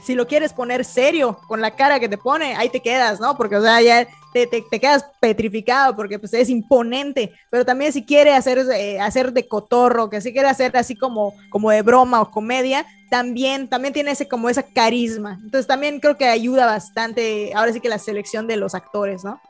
[0.02, 3.36] si lo quieres poner serio con la cara que te pone, ahí te quedas, ¿no?
[3.36, 7.32] Porque, o sea, ya te, quedas petrificado porque pues, es imponente.
[7.50, 11.34] Pero también si quiere hacer, eh, hacer de cotorro, que si quiere hacer así como,
[11.50, 15.38] como de broma o comedia, también, también tiene ese, como esa carisma.
[15.42, 19.40] Entonces también creo que ayuda bastante, ahora sí que la selección de los actores, ¿no?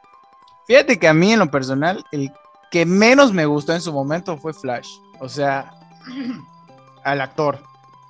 [0.67, 2.33] Fíjate que a mí en lo personal, el
[2.71, 4.89] que menos me gustó en su momento fue Flash.
[5.19, 5.73] O sea,
[7.05, 7.63] al actor.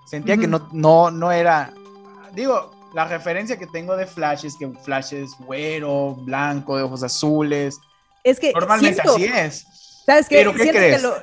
[0.05, 1.73] Sentía que no, no, no era.
[2.35, 7.03] Digo, la referencia que tengo de Flash es que Flash es güero, blanco, de ojos
[7.03, 7.79] azules.
[8.25, 8.53] Es que.
[8.53, 9.67] Normalmente así es.
[10.07, 10.37] ¿Sabes qué?
[10.37, 11.03] Pero, ¿qué crees?
[11.03, 11.15] lo,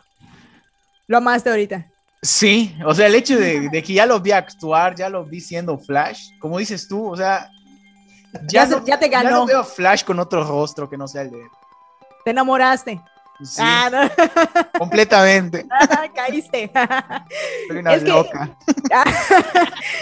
[1.07, 1.85] lo, amaste ahorita.
[2.21, 5.77] Sí, o sea, el hecho de, que ya lo vi actuar, ya lo vi siendo
[5.77, 7.49] Flash, como dices tú, o sea,
[8.47, 9.29] ya, ya, te ganó.
[9.29, 11.41] Ya no veo Flash con otro rostro que no sea el de
[12.23, 13.01] Te enamoraste.
[13.59, 14.09] Ah,
[14.77, 15.65] Completamente.
[15.69, 16.71] Ah, caíste.
[17.67, 18.57] Soy una loca.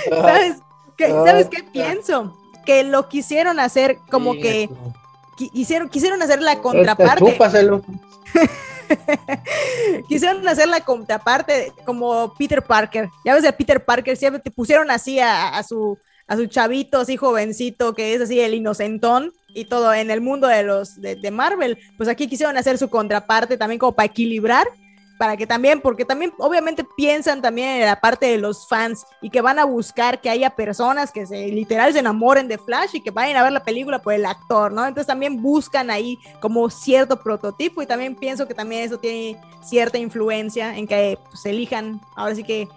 [0.10, 0.58] ¿Sabes,
[0.98, 2.38] qué, ¿Sabes qué pienso?
[2.66, 4.70] Que lo quisieron hacer como que
[5.54, 7.38] hicieron, quisieron hacer la contraparte.
[10.08, 13.10] quisieron hacer la contraparte como Peter Parker.
[13.24, 17.18] Ya ves, a Peter Parker siempre te pusieron así a su a su chavito así
[17.18, 21.78] jovencito que es así el inocentón y todo en el mundo de los de, Marvel,
[21.98, 24.68] pues aquí quisieron hacer su contraparte también como para equilibrar
[25.18, 29.30] para que también, porque también obviamente piensan también en la parte de los fans y
[29.30, 33.02] que van a buscar que haya personas que se literal se enamoren de Flash y
[33.02, 34.86] que vayan a ver la película por el actor, ¿no?
[34.86, 39.98] Entonces también buscan ahí como cierto prototipo y también pienso que también eso tiene cierta
[39.98, 42.68] influencia en que pues, elijan ahora sí que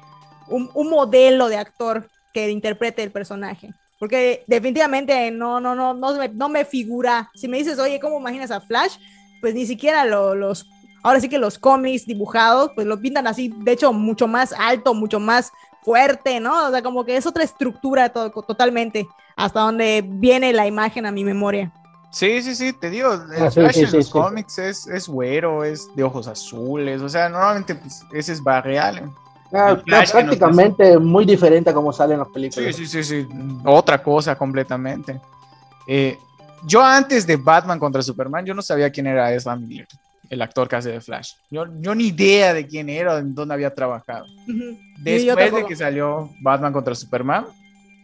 [0.49, 3.73] un, un modelo de actor que interprete el personaje.
[3.99, 7.31] Porque definitivamente no, no, no, no me, no me figura.
[7.35, 8.97] Si me dices, oye, ¿cómo imaginas a Flash?
[9.41, 10.69] Pues ni siquiera los,
[11.03, 14.95] ahora sí que los cómics dibujados, pues lo pintan así, de hecho, mucho más alto,
[14.95, 16.69] mucho más fuerte, ¿no?
[16.69, 19.07] O sea, como que es otra estructura totalmente,
[19.37, 21.73] hasta donde viene la imagen a mi memoria.
[22.11, 24.13] Sí, sí, sí, te digo, el Ah, sí, Flash sí, en sí, los sí.
[24.13, 29.11] cómics es, es güero, es de ojos azules, o sea, normalmente pues, ese es Barreal.
[29.53, 32.73] Ah, Flash nos prácticamente muy diferente a como sale en la película.
[32.73, 33.29] Sí, sí, sí, sí,
[33.65, 35.21] otra cosa completamente.
[35.87, 36.19] Eh,
[36.65, 39.87] yo antes de Batman contra Superman, yo no sabía quién era Ezra Miller,
[40.31, 41.33] el actor que hace de Flash.
[41.51, 44.27] Yo, yo ni idea de quién era, en dónde había trabajado.
[44.99, 47.47] Después de que salió Batman contra Superman,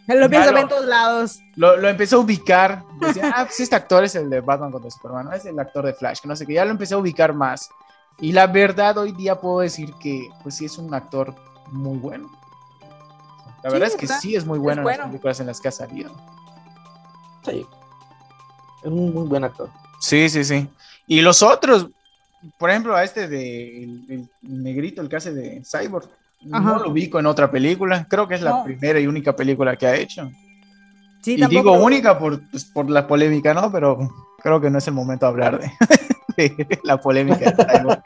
[0.06, 1.40] Lo ver en todos lados.
[1.56, 2.82] lo, lo empecé a ubicar.
[3.00, 5.84] Decía, ah, pues este actor es el de Batman contra Superman, no es el actor
[5.86, 6.54] de Flash, que no sé qué.
[6.54, 7.68] Ya lo empecé a ubicar más.
[8.20, 11.34] Y la verdad, hoy día puedo decir que, pues sí, es un actor
[11.72, 12.30] muy bueno.
[13.62, 14.20] La Sí, verdad es que ¿verdad?
[14.20, 16.14] sí es muy bueno, Es en las películas en las que ha salido.
[17.44, 17.66] Sí.
[18.82, 19.70] Es un muy buen actor.
[20.00, 20.68] Sí, sí, sí.
[21.06, 21.88] Y los otros,
[22.58, 26.08] por ejemplo, a este de el, el negrito, el que hace de Cyborg,
[26.52, 26.60] Ajá.
[26.64, 28.06] no lo ubico en otra película.
[28.08, 28.64] Creo que es la No.
[28.64, 30.30] primera y única película que ha hecho.
[31.22, 33.72] Sí, y digo lo- única por, pues, por la polémica, ¿no?
[33.72, 34.10] Pero
[34.42, 35.70] creo que no es el momento de hablar de,
[36.36, 38.02] de la polémica de Cyborg.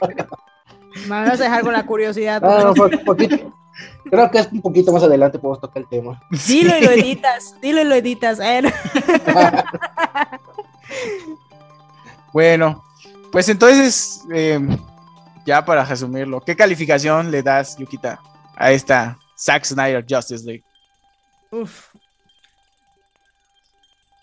[1.03, 2.41] Me vas a dejar con la curiosidad.
[2.41, 3.53] No, fue un poquito.
[4.09, 6.21] Creo que es un poquito más adelante podemos tocar el tema.
[6.47, 8.39] Dilo y lo editas, dilo y lo editas.
[8.39, 8.69] Eh, no.
[12.33, 12.83] Bueno,
[13.31, 14.59] pues entonces, eh,
[15.45, 18.19] ya para resumirlo, ¿qué calificación le das, Yukita,
[18.55, 20.63] a esta Zack Snyder Justice League?
[21.51, 21.87] Uf.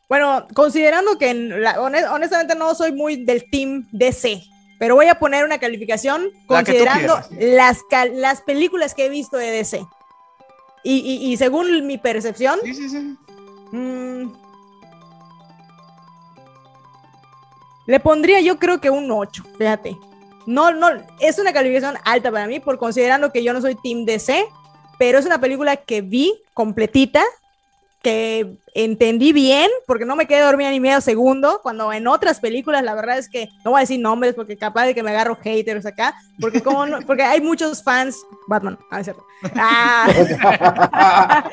[0.09, 4.41] Bueno, considerando que la- honestamente no soy muy del team DC,
[4.79, 7.81] pero voy a poner una calificación La considerando las,
[8.13, 9.85] las películas que he visto de DC.
[10.85, 13.17] Y, y- y según mi percepción, Sí, sí, sí.
[13.73, 14.33] mm,
[17.87, 19.97] le pondría yo creo que un 8, fíjate.
[20.47, 20.89] No, no,
[21.21, 24.47] es una calificación alta para mí, por considerando que yo no soy team DC,
[24.99, 27.25] pero es una película que vi completita,
[28.07, 32.85] que entendí bien, porque no me quedé dormida ni medio segundo, cuando en otras películas
[32.85, 35.35] la verdad es que, no voy a decir nombres porque capaz de que me agarro
[35.35, 39.25] haters acá, porque como no- porque hay muchos fans, Batman, ah, es cierto.
[39.57, 40.07] Ah.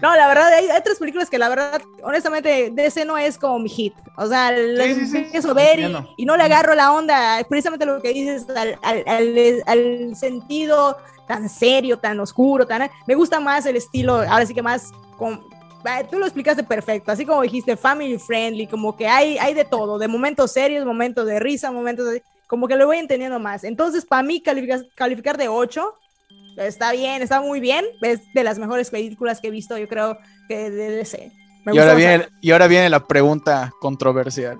[0.00, 3.58] no, la verdad, hay, hay otras películas que la verdad, honestamente, DC no es como
[3.58, 3.92] mi hit.
[4.16, 5.80] O sea, lo sí, sí, empiezo a ver
[6.16, 10.96] y, no le agarro la onda, precisamente lo que dices, al, al- al- al sentido
[11.28, 12.90] tan serio, tan oscuro, tan...
[13.06, 14.90] Me gusta más el estilo, ahora sí que más...
[15.18, 15.44] Con,
[16.10, 19.98] Tú lo explicaste perfecto, así como dijiste, family friendly, como que hay, hay de todo,
[19.98, 23.64] de momentos serios, momentos de risa, momentos de, como que lo voy entendiendo más.
[23.64, 25.94] Entonces, para mí, calificar, calificar de 8
[26.56, 30.18] está bien, está muy bien, es de las mejores películas que he visto, yo creo
[30.48, 31.32] que de DC.
[31.66, 34.58] Y ahora, viene, y ahora viene la pregunta controversial.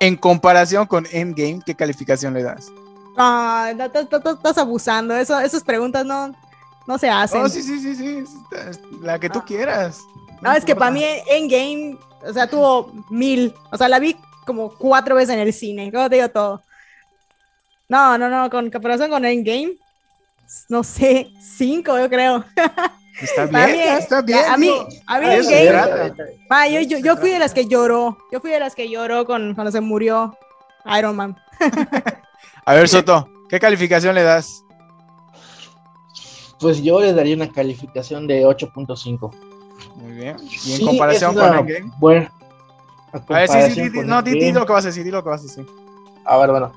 [0.00, 2.70] En comparación con Endgame, ¿qué calificación le das?
[3.16, 6.34] Ah, estás abusando, eso, esas preguntas no,
[6.88, 7.42] no se hacen.
[7.42, 8.24] Oh, sí, sí, sí, sí.
[9.02, 9.44] La que tú Ah.
[9.46, 10.00] quieras.
[10.40, 13.54] No, es que para mí Endgame, o sea, tuvo mil.
[13.70, 15.92] O sea, la vi como cuatro veces en el cine.
[15.92, 16.62] ¿Cómo te digo todo?
[17.88, 19.74] No, no, no, con comparación con Endgame,
[20.68, 22.44] no sé, cinco yo creo.
[23.20, 24.38] Está bien, mí, está bien.
[24.48, 24.70] A mí,
[25.06, 26.14] a mí Endgame,
[26.48, 28.16] ah, yo, yo, yo fui de las que lloró.
[28.32, 30.38] Yo fui de las que lloró con, cuando se murió
[30.98, 31.36] Iron Man.
[32.64, 34.62] A ver, Soto, ¿qué calificación le das?
[36.60, 39.30] Pues yo le daría una calificación de 8.5.
[39.96, 40.36] Muy bien.
[40.40, 41.92] Y en Sí, comparación con una Endgame.
[41.98, 42.32] buena-
[43.12, 45.40] A ver, sí, sí, no, di, lo que vas a decir, di lo que vas
[45.40, 45.66] a decir.
[46.24, 46.72] A ver, bueno.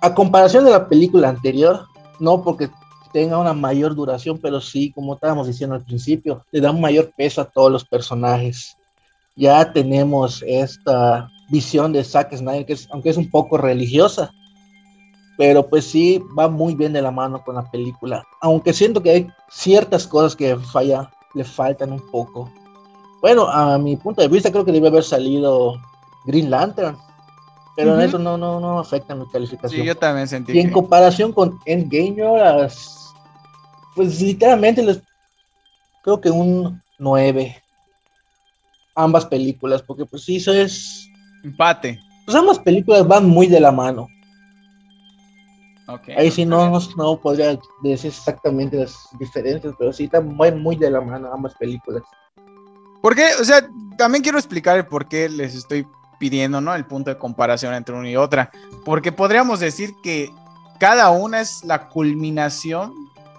[0.00, 1.86] A comparación de la película anterior,
[2.18, 2.68] no porque
[3.12, 7.10] tenga una mayor duración, pero sí, como estábamos diciendo al principio, le da un mayor
[7.16, 8.76] peso a todos los personajes.
[9.36, 14.30] Ya tenemos esta visión de Zack Snyder, que es, aunque es un poco religiosa,
[15.36, 18.24] pero pues sí va muy bien de la mano con la película.
[18.40, 22.50] Aunque siento que hay ciertas cosas que falla, le faltan un poco.
[23.20, 25.80] Bueno, a mi punto de vista creo que debe haber salido
[26.26, 26.96] Green Lantern,
[27.76, 29.80] pero eso no, no, no afecta mi calificación.
[29.80, 33.12] Sí, yo también sentí y en que- comparación con Endgame, yo las,
[33.94, 35.00] pues literalmente les
[36.02, 37.62] creo que un 9.
[38.94, 41.08] Ambas películas, porque pues sí, eso es,
[41.42, 41.98] empate.
[42.26, 44.06] pues ambas películas van muy de la mano.
[45.88, 46.08] Ok.
[46.16, 50.90] Ahí sí no, no, podría decir exactamente las diferencias, pero sí están muy, muy de
[50.90, 52.02] la mano ambas películas.
[53.00, 53.30] ¿Por qué?
[53.40, 53.66] O sea,
[53.98, 55.86] también quiero explicar el por qué les estoy
[56.18, 56.74] pidiendo, ¿no?
[56.74, 58.50] El punto de comparación entre una y otra.
[58.84, 60.30] Porque podríamos decir que
[60.78, 62.92] cada una es la culminación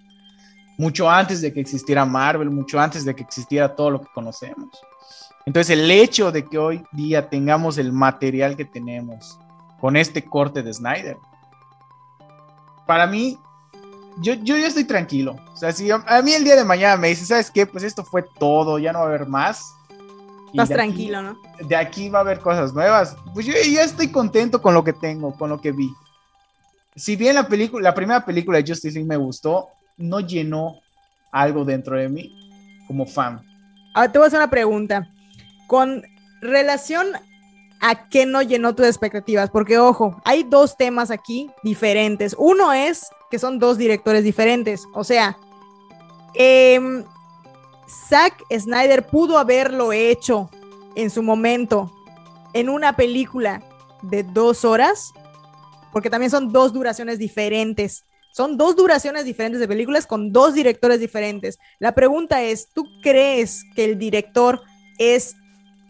[0.78, 4.70] Mucho antes de que existiera Marvel, mucho antes de que existiera todo lo que conocemos.
[5.46, 9.40] Entonces, el hecho de que hoy día tengamos el material que tenemos
[9.80, 11.18] con este corte de Snyder,
[12.86, 13.38] para mí,
[14.22, 15.36] yo, yo ya estoy tranquilo.
[15.54, 17.66] O sea, si a, a mí el día de mañana me dice, ¿sabes qué?
[17.66, 19.74] Pues esto fue todo, ya no va a haber más.
[20.48, 21.38] Estás aquí- tranquilo, ¿no?
[21.60, 23.16] de aquí va a haber cosas nuevas.
[23.34, 25.92] Pues yo ya estoy contento con lo que tengo, con lo que vi.
[26.96, 30.80] Si bien la película, la primera película de Justice League me gustó, no llenó
[31.32, 32.32] algo dentro de mí
[32.88, 33.42] como fan.
[33.94, 35.10] Ahora te voy a hacer una pregunta.
[35.68, 36.04] Con
[36.42, 37.08] relación
[37.82, 42.36] a qué no llenó tus expectativas, porque ojo, hay dos temas aquí diferentes.
[42.38, 45.38] Uno es que son dos directores diferentes, o sea,
[46.34, 47.04] em,
[48.10, 50.50] Zack Snyder pudo haberlo hecho
[50.96, 51.92] en su momento
[52.54, 53.62] en una película
[54.02, 55.14] de dos horas,
[55.92, 58.04] porque también son dos duraciones diferentes.
[58.38, 61.58] Son dos duraciones diferentes de películas con dos directores diferentes.
[61.80, 64.62] La pregunta es, ¿tú crees que el director
[65.00, 65.36] es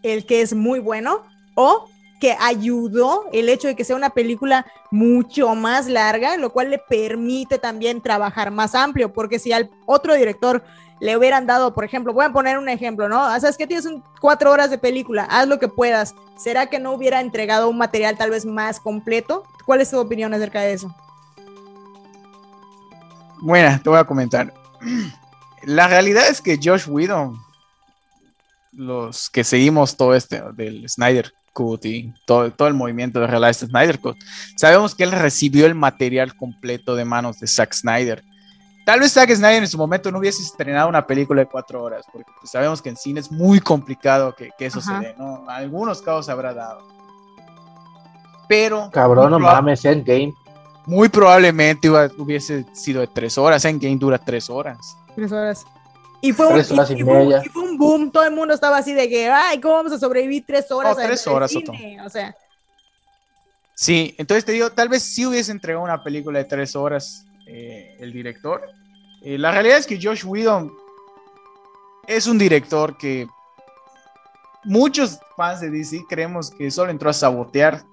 [0.02, 1.90] el que es muy bueno o
[2.22, 6.80] que ayudó el hecho de que sea una película mucho más larga, lo cual le
[6.80, 9.12] permite también trabajar más amplio?
[9.12, 10.64] Porque si al otro director
[11.02, 13.26] le hubieran dado, por ejemplo, voy a poner un ejemplo, ¿no?
[13.26, 16.16] Ah, ¿Sabes que Tienes un, cuatro horas de película, haz lo que puedas.
[16.38, 19.44] ¿Será que no hubiera entregado un material tal vez más completo?
[19.66, 20.96] ¿Cuál es tu opinión acerca de eso?
[23.42, 24.54] Bueno, te voy a comentar.
[25.64, 27.38] La realidad es que Josh Whedon,
[28.72, 33.66] los que seguimos todo este del Snyder Cut y todo, todo el movimiento de Realize
[33.66, 34.18] Snyder Cut,
[34.56, 38.24] sabemos que él recibió el material completo de manos de Zack Snyder.
[38.86, 42.06] Tal vez Zack Snyder en su momento no hubiese estrenado una película de cuatro horas,
[42.14, 45.02] porque pues, sabemos que en cine es muy complicado que, que eso Ajá.
[45.02, 45.44] se dé, ¿no?
[45.50, 46.88] Algunos casos se habrá dado.
[48.48, 48.90] Pero.
[48.92, 50.34] Cabrón, no mames, Endgame.
[50.88, 53.64] Muy probablemente iba- hubiese sido de tres horas.
[53.66, 54.96] Endgame dura tres horas.
[55.16, 55.64] Tres horas.
[56.22, 57.44] Y fue, un, Tres horas y y fue un- media.
[57.46, 60.00] y fue un boom, todo el mundo estaba así de que, ay, ¿cómo vamos a
[60.00, 60.96] sobrevivir tres horas?
[60.96, 62.36] No, en tres el horas, cine?" O sea,
[63.76, 67.96] Sí, entonces te digo, tal vez sí hubiese entregado una película de tres horas eh,
[68.00, 68.62] el director.
[69.22, 70.74] Eh, la realidad es que Josh Whedon
[72.08, 73.28] es un director que
[74.64, 77.84] muchos fans de DC creemos que solo entró a sabotear.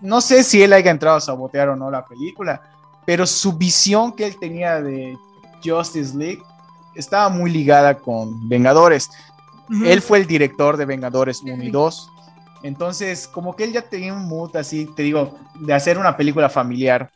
[0.00, 2.60] No sé si él haya entrado a sabotear o no la película,
[3.04, 5.16] pero su visión que él tenía de
[5.64, 6.42] Justice League
[6.94, 9.10] estaba muy ligada con Vengadores.
[9.84, 12.10] Él fue el director de Vengadores 1 y 2.
[12.62, 16.48] Entonces, como que él ya tenía un mood así, te digo, de hacer una película
[16.48, 17.10] familiar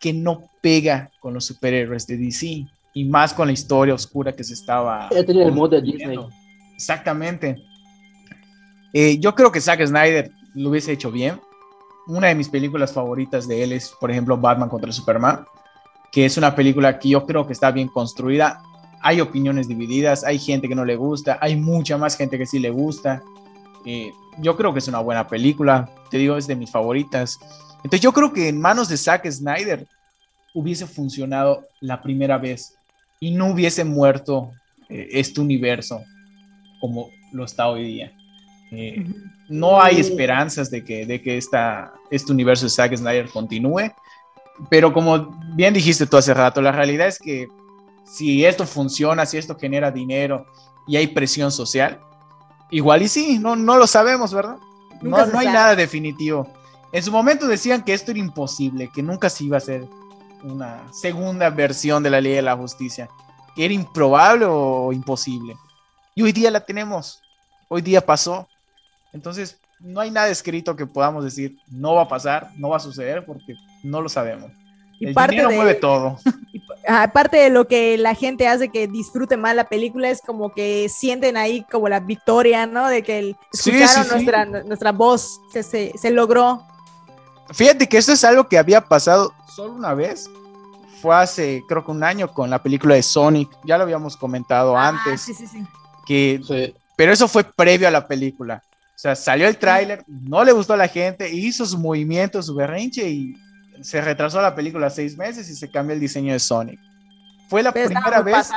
[0.00, 4.44] que no pega con los superhéroes de DC y más con la historia oscura que
[4.44, 5.08] se estaba.
[5.10, 6.18] Ya tenía el mood de Disney.
[6.74, 7.56] Exactamente.
[8.92, 11.40] Eh, yo creo que Zack Snyder lo hubiese hecho bien.
[12.08, 15.44] Una de mis películas favoritas de él es, por ejemplo, Batman contra Superman,
[16.10, 18.62] que es una película que yo creo que está bien construida.
[19.02, 22.58] Hay opiniones divididas, hay gente que no le gusta, hay mucha más gente que sí
[22.58, 23.22] le gusta.
[23.84, 27.38] Eh, yo creo que es una buena película, te digo, es de mis favoritas.
[27.76, 29.86] Entonces yo creo que en manos de Zack Snyder
[30.54, 32.74] hubiese funcionado la primera vez
[33.20, 34.50] y no hubiese muerto
[34.88, 36.02] eh, este universo
[36.80, 38.12] como lo está hoy día.
[38.70, 39.06] Eh,
[39.48, 43.92] no hay esperanzas de que, de que esta, este universo de Zack Snyder continúe.
[44.68, 47.48] Pero como bien dijiste tú hace rato, la realidad es que
[48.04, 50.46] si esto funciona, si esto genera dinero
[50.86, 52.00] y hay presión social,
[52.70, 54.56] igual y sí, no, no lo sabemos, ¿verdad?
[55.02, 56.48] No, no hay nada definitivo.
[56.92, 59.86] En su momento decían que esto era imposible, que nunca se iba a hacer
[60.42, 63.08] una segunda versión de la ley de la justicia,
[63.54, 65.56] que era improbable o imposible.
[66.14, 67.20] Y hoy día la tenemos,
[67.68, 68.48] hoy día pasó.
[69.12, 72.80] Entonces, no hay nada escrito que podamos decir, no va a pasar, no va a
[72.80, 74.50] suceder, porque no lo sabemos.
[75.00, 76.18] Y el parte dinero mueve todo.
[76.88, 80.88] Aparte de lo que la gente hace que disfrute más la película, es como que
[80.88, 82.88] sienten ahí como la victoria, ¿no?
[82.88, 86.66] De que escucharon nuestra, nuestra voz, se, se, logró.
[87.52, 90.30] Fíjate que esto es algo que había pasado solo una vez.
[91.02, 93.50] Fue hace, creo que un año con la película de Sonic.
[93.64, 95.20] Ya lo habíamos comentado ah, antes.
[95.20, 95.64] Sí, sí, sí.
[96.06, 98.62] Que, Pero eso fue previo a la película.
[98.98, 102.52] O sea, salió el tráiler, no le gustó a la gente, hizo su movimiento, su
[102.52, 103.36] berrinche y
[103.80, 106.80] se retrasó la película seis meses y se cambió el diseño de Sonic.
[107.48, 108.50] Fue la primera vez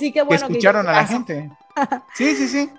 [0.00, 1.48] sí, que, escucharon a la gente.
[2.16, 2.70] Sí, sí, sí.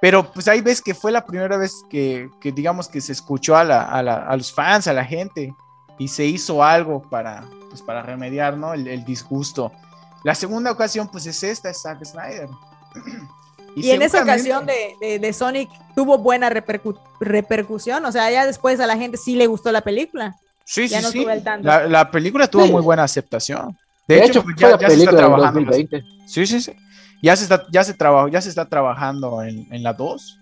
[0.00, 3.62] Pero pues ahí ves que fue la primera vez que, digamos que se escuchó a,
[3.62, 5.52] a, los fans, a la gente,
[5.98, 8.72] y se hizo algo para, pues, para remediar ¿no?
[8.72, 9.72] el, disgusto.
[10.22, 12.48] La segunda ocasión pues es esta, es Zack Snyder.
[13.76, 16.48] Y, en esa ocasión de, de, Sonic tuvo buena
[17.20, 20.34] repercusión, o sea, ya después a la gente sí le gustó la película.
[20.64, 21.26] Sí, sí, sí.
[21.60, 23.76] La, la, película tuvo muy buena aceptación.
[24.08, 25.72] De, hecho, ya, se está trabajando.
[26.26, 26.72] Sí, sí, sí.
[27.22, 27.94] Ya se está, ya se
[28.30, 30.40] ya se está trabajando en, en la 2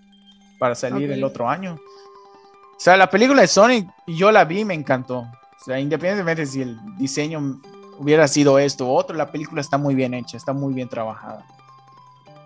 [0.57, 1.73] para salir el otro año.
[1.75, 5.19] O sea, la película de Sonic, yo la vi, me encantó.
[5.19, 7.59] O sea, independientemente si el diseño
[7.97, 11.45] hubiera sido esto u otro, la película está muy bien hecha, está muy bien trabajada.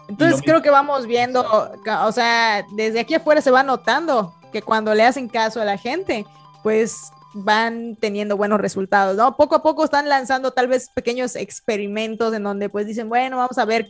[0.09, 1.45] Entonces creo que vamos viendo,
[2.03, 5.77] o sea, desde aquí afuera se va notando que cuando le hacen caso a la
[5.77, 6.25] gente,
[6.63, 9.37] pues van teniendo buenos resultados, ¿no?
[9.37, 13.59] Poco a poco están lanzando tal vez pequeños experimentos en donde pues dicen, bueno, vamos
[13.59, 13.87] a ver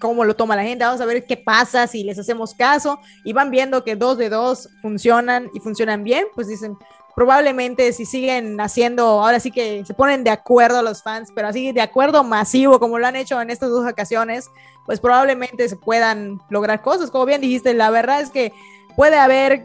[0.00, 3.34] cómo lo toma la gente, vamos a ver qué pasa si les hacemos caso y
[3.34, 6.78] van viendo que dos de dos funcionan y funcionan bien, pues dicen,
[7.14, 11.72] probablemente si siguen haciendo, ahora sí que se ponen de acuerdo los fans, pero así
[11.72, 14.48] de acuerdo masivo como lo han hecho en estas dos ocasiones,
[14.86, 17.10] pues probablemente se puedan lograr cosas.
[17.10, 18.52] Como bien dijiste, la verdad es que
[18.96, 19.64] puede haber,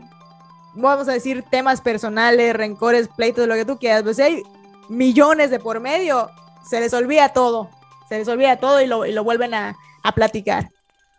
[0.74, 4.43] vamos a decir, temas personales, rencores, pleitos, lo que tú quieras, pues si hay
[4.89, 6.30] millones de por medio,
[6.70, 7.70] se les olvida todo,
[8.09, 10.70] se les olvida todo y lo, y lo vuelven a, a platicar.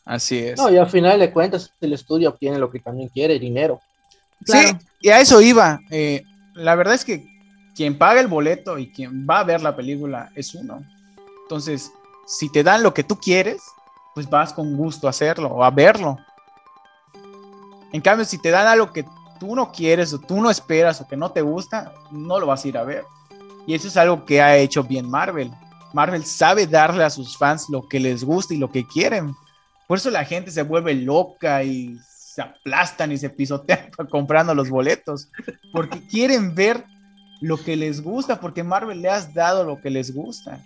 [0.04, 0.58] Así es.
[0.58, 3.80] No, y al final de cuentas el estudio obtiene lo que también quiere, dinero.
[4.46, 4.58] Sí,
[5.00, 5.80] y a eso iba.
[5.90, 6.22] Eh,
[6.54, 7.26] la verdad es que
[7.74, 10.82] quien paga el boleto y quien va a ver la película es uno.
[11.42, 11.92] Entonces,
[12.26, 13.62] si te dan lo que tú quieres,
[14.18, 16.18] pues vas con gusto a hacerlo o a verlo.
[17.92, 19.04] En cambio, si te dan algo que
[19.38, 22.64] tú no quieres o tú no esperas o que no te gusta, no lo vas
[22.64, 23.04] a ir a ver.
[23.64, 25.52] Y eso es algo que ha hecho bien Marvel.
[25.92, 29.36] Marvel sabe darle a sus fans lo que les gusta y lo que quieren.
[29.86, 34.68] Por eso la gente se vuelve loca y se aplastan y se pisotean comprando los
[34.68, 35.28] boletos,
[35.72, 36.84] porque quieren ver
[37.40, 40.60] lo que les gusta, porque Marvel le has dado lo que les gusta.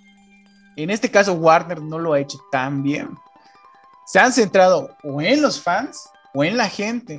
[0.75, 3.11] En este caso, Warner no lo ha hecho tan bien.
[4.13, 7.19] Se han centrado o en los fans o en la gente,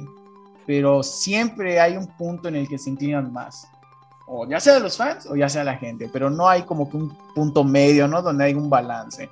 [0.68, 3.68] pero siempre hay un punto en el que se inclinan más.
[4.28, 6.98] O ya sea los fans o ya sea la gente, pero no hay como que
[6.98, 8.22] un punto medio, ¿no?
[8.22, 9.28] Donde hay un balance.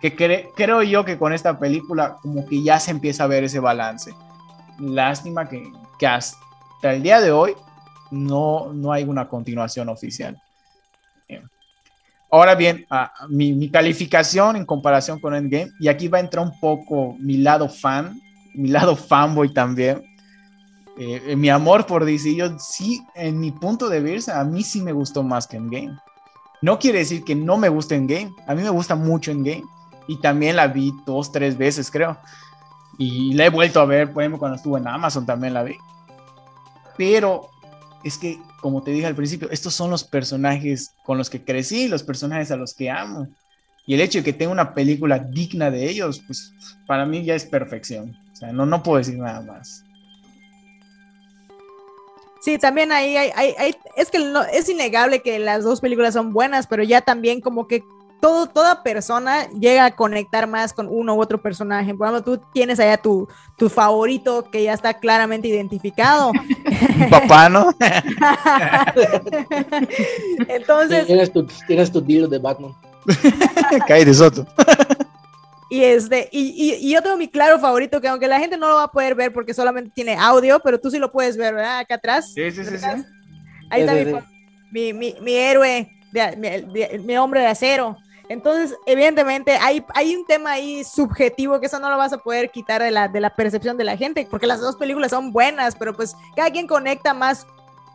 [0.00, 0.14] Que
[0.54, 4.14] creo yo que con esta película como que ya se empieza a ver ese balance
[4.78, 5.72] lástima que,
[6.06, 7.56] hasta el día de hoy
[8.12, 10.40] no, no hay una continuación oficial.
[12.30, 12.86] Ahora bien,
[13.28, 17.68] mi, calificación en comparación con Endgame, y aquí va a entrar un poco mi lado
[17.68, 18.20] fan,
[18.54, 20.02] mi lado fanboy también.
[20.96, 24.80] Eh, mi amor por DC, yo sí, en mi punto de vista, a mí sí
[24.80, 25.96] me gustó más que Endgame.
[26.62, 29.64] No quiere decir que no me guste Endgame, a mí me gusta mucho Endgame,
[30.06, 32.16] y también la vi dos, tres veces, creo.
[32.98, 35.76] Y la he vuelto a ver, por ejemplo, cuando estuvo en Amazon también la vi.
[36.96, 37.48] Pero
[38.04, 41.88] es que, como te dije al principio, estos son los personajes con los que crecí,
[41.88, 43.28] los personajes a los que amo.
[43.86, 46.52] Y el hecho de que tenga una película digna de ellos, pues
[46.86, 48.16] para mí ya es perfección.
[48.32, 49.84] O sea, no, no puedo decir nada más.
[52.40, 56.82] Sí, también ahí hay, es que es innegable que las dos películas son buenas, pero
[56.82, 57.82] ya también como que
[58.20, 61.94] todo, toda persona llega a conectar más con uno u otro personaje.
[61.94, 66.32] Por ejemplo, tú tienes allá tu, tu favorito que ya está claramente identificado.
[67.10, 67.74] papá, ¿no?
[70.48, 71.06] Entonces.
[71.06, 72.72] Tienes tu, tienes tu deal de Batman.
[73.86, 74.46] Cae de Soto.
[75.72, 78.74] Y, este, y, y, yo tengo mi claro favorito, que aunque la gente no lo
[78.74, 81.78] va a poder ver porque solamente tiene audio, pero tú sí lo puedes ver, ¿verdad?
[81.78, 82.32] Acá atrás.
[82.34, 82.76] Sí, sí, sí.
[82.76, 82.86] sí.
[83.70, 84.24] Ahí está
[84.72, 87.96] mi, mi, mi, héroe, de, mi, hombre de acero.
[88.30, 92.52] Entonces, evidentemente, hay, hay un tema ahí subjetivo que eso no lo vas a poder
[92.52, 95.74] quitar de la, de la percepción de la gente, porque las dos películas son buenas,
[95.74, 97.44] pero pues cada quien conecta más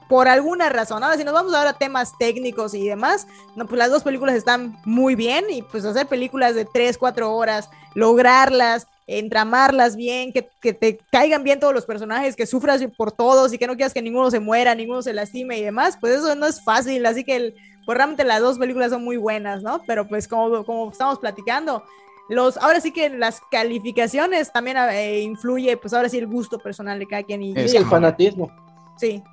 [0.09, 1.01] por alguna razón.
[1.01, 4.35] Ahora, si nos vamos ahora a temas técnicos y demás, no, pues las dos películas
[4.35, 10.49] están muy bien y pues hacer películas de 3, 4 horas, lograrlas, entramarlas bien, que,
[10.59, 13.93] que, te caigan bien todos los personajes, que sufras por todos y que no quieras
[13.93, 17.23] que ninguno se muera, ninguno se lastime y demás, pues eso no es fácil, así
[17.23, 17.55] que
[17.85, 19.81] pues realmente las dos películas son muy buenas, ¿no?
[19.85, 21.83] Pero pues como, como estamos platicando,
[22.27, 26.97] los, ahora sí que las calificaciones también eh, influye, pues ahora sí el gusto personal
[26.97, 28.49] de cada quien y, y el fanatismo.
[28.97, 29.23] Sí.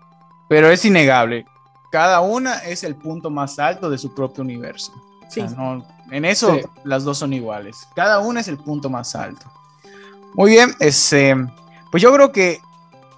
[0.49, 1.47] Pero es innegable.
[1.91, 4.93] Cada una es el punto más alto de su propio universo.
[5.31, 5.43] Sí.
[6.11, 7.89] en eso las dos son iguales.
[7.97, 9.51] Cada una es el punto más alto.
[10.35, 11.35] Muy bien, este,
[11.91, 12.61] pues yo creo que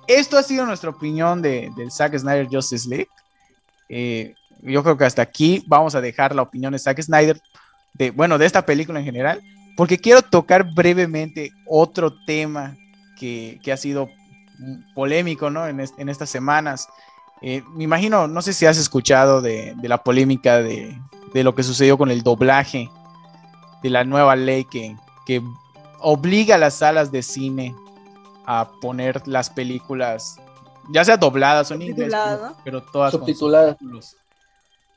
[0.07, 3.09] esto ha sido nuestra opinión de, del Zack Snyder Justice League.
[3.89, 4.35] Eh,
[4.65, 7.41] yo creo que hasta aquí vamos a dejar la opinión de Zack Snyder,
[7.95, 9.41] de, bueno, de esta película en general,
[9.77, 12.77] porque quiero tocar brevemente otro tema
[13.19, 14.09] que, que ha sido
[14.95, 15.67] polémico ¿no?
[15.67, 16.89] en, en estas semanas,
[17.47, 20.99] eh, me imagino, no sé si has escuchado de, la polémica de,
[21.35, 22.89] lo que sucedió con el doblaje
[23.83, 24.97] de la nueva ley que,
[26.01, 27.75] obliga a las salas de cine
[28.47, 30.37] a poner las películas,
[30.91, 32.15] ya sea dobladas o en inglés,
[32.65, 33.77] pero, todas subtituladas.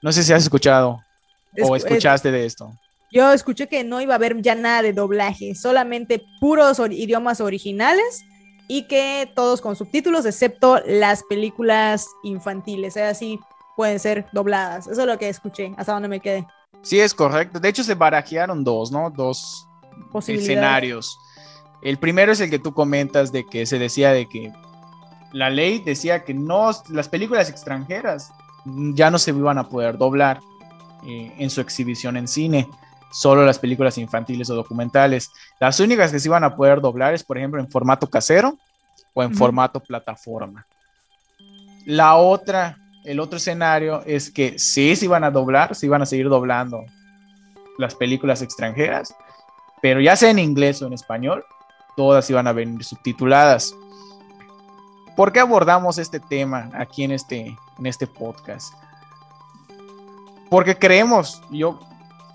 [0.02, 1.00] No sé si has escuchado
[1.62, 2.72] o escuchaste de esto.
[3.12, 8.26] Yo escuché que no iba a haber ya nada de doblaje, solamente puros idiomas originales
[8.68, 13.40] y que todos con subtítulos, excepto las películas infantiles, sea, así
[13.78, 14.88] pueden ser dobladas.
[14.88, 16.46] Eso es lo que escuché, hasta donde me quedé.
[16.82, 17.60] Sí, es correcto.
[17.60, 19.10] De hecho, se barajearon dos, ¿no?
[19.10, 19.68] Dos
[20.28, 21.18] escenarios.
[21.82, 24.52] El primero es el que tú comentas de que se decía de que
[25.32, 28.32] la ley decía que no, las películas extranjeras
[28.94, 30.40] ya no se iban a poder doblar
[31.06, 32.68] eh, en su exhibición en cine
[33.12, 35.32] solo las películas infantiles o documentales.
[35.60, 38.58] Las únicas que se iban a poder doblar es, por ejemplo, en formato casero
[39.14, 40.66] o en formato plataforma.
[41.86, 46.06] La otra, el otro escenario es que sí se iban a doblar, se iban a
[46.06, 46.84] seguir doblando
[47.78, 49.16] las películas extranjeras,
[49.82, 51.46] pero ya sea en inglés o en español,
[51.96, 53.74] todas iban a venir subtituladas.
[55.18, 58.72] ¿Por qué abordamos este tema aquí en este, en este podcast?
[60.48, 61.80] Porque creemos, yo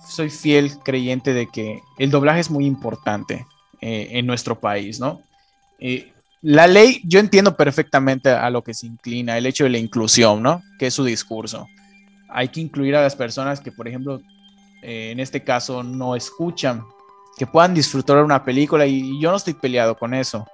[0.04, 3.46] soy fiel creyente de que el doblaje es muy importante
[3.80, 5.22] eh, en nuestro país, ¿no?
[5.78, 9.78] Eh, la ley, yo entiendo perfectamente a lo que se inclina, el hecho de la
[9.78, 10.60] inclusión, ¿no?
[10.76, 11.68] Que es su discurso.
[12.28, 14.20] Hay que incluir a las personas que, por ejemplo,
[14.82, 16.82] eh, en este caso no escuchan,
[17.38, 20.44] que puedan disfrutar una película y, yo no estoy peleado con eso.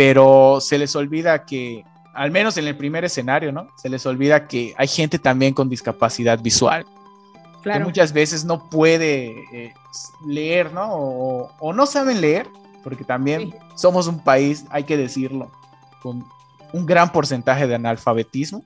[0.00, 1.84] Pero se les olvida que,
[2.14, 3.68] al menos en el primer escenario, ¿no?
[3.76, 6.86] Se les olvida que hay gente también con discapacidad visual
[7.62, 9.74] que muchas veces no puede eh,
[10.26, 10.88] leer, ¿no?
[10.94, 12.46] O, no saben leer,
[12.82, 15.52] porque también somos un país, hay que decirlo,
[16.00, 16.24] con
[16.72, 18.64] un gran porcentaje de analfabetismo.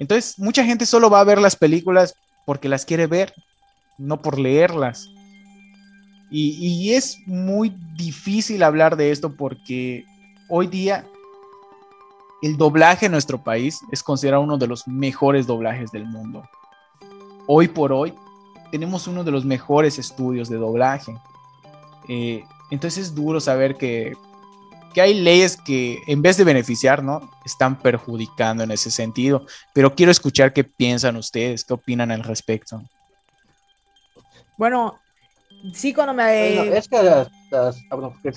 [0.00, 3.32] Entonces, mucha gente solo va a ver las películas porque las quiere ver,
[3.96, 5.08] no por leerlas.
[6.32, 10.04] Y, y es muy difícil hablar de esto porque
[10.48, 11.06] hoy día
[12.42, 16.42] el doblaje en nuestro país es considerado uno de los mejores doblajes del mundo
[17.46, 18.14] hoy por hoy
[18.70, 21.16] tenemos uno de los mejores estudios de doblaje.
[22.08, 24.12] Eh, entonces es duro saber que,
[24.96, 27.30] hay leyes que en vez de beneficiar, ¿no?
[27.44, 29.46] Están perjudicando en ese sentido.
[29.72, 32.82] Pero quiero escuchar qué piensan ustedes, qué opinan al respecto.
[34.56, 34.98] Bueno,
[35.72, 36.76] sí cuando me...
[36.76, 37.28] es que, las,
[38.24, 38.32] que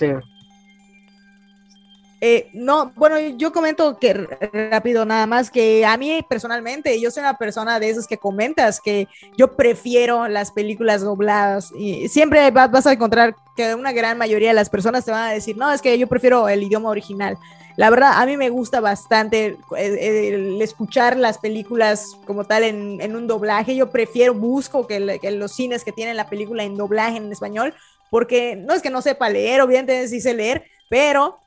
[2.24, 7.22] eh, no, bueno, yo comento que rápido nada más que a mí personalmente, yo soy
[7.22, 9.08] una persona de esas que comentas que
[9.38, 14.54] yo prefiero las películas dobladas y siempre vas a encontrar que una gran mayoría de
[14.54, 17.40] las personas te van a decir, no, es que yo prefiero el idioma original.
[17.76, 23.26] La verdad, a mí me gusta bastante el, escuchar las películas como tal en, un
[23.26, 23.76] doblaje.
[23.76, 27.74] Yo prefiero, busco que, los cines que tienen la película en doblaje en español,
[28.12, 31.40] porque no es que no sepa leer, obviamente sí sé leer, pero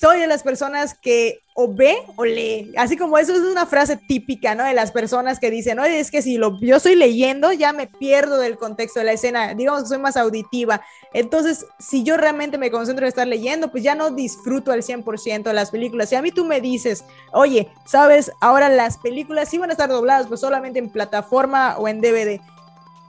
[0.00, 2.72] soy de las personas que o ve o lee.
[2.78, 4.64] Así como eso es una frase típica, ¿no?
[4.64, 7.86] De las personas que dicen, no, es que si lo, yo estoy leyendo, ya me
[7.86, 9.52] pierdo del contexto de la escena.
[9.52, 10.80] Digamos que soy más auditiva.
[11.12, 15.42] Entonces, si yo realmente me concentro en estar leyendo, pues ya no disfruto al 100%
[15.42, 16.08] de las películas.
[16.08, 19.90] Si a mí tú me dices, oye, sabes, ahora las películas sí van a estar
[19.90, 22.40] dobladas, pues solamente en plataforma o en DVD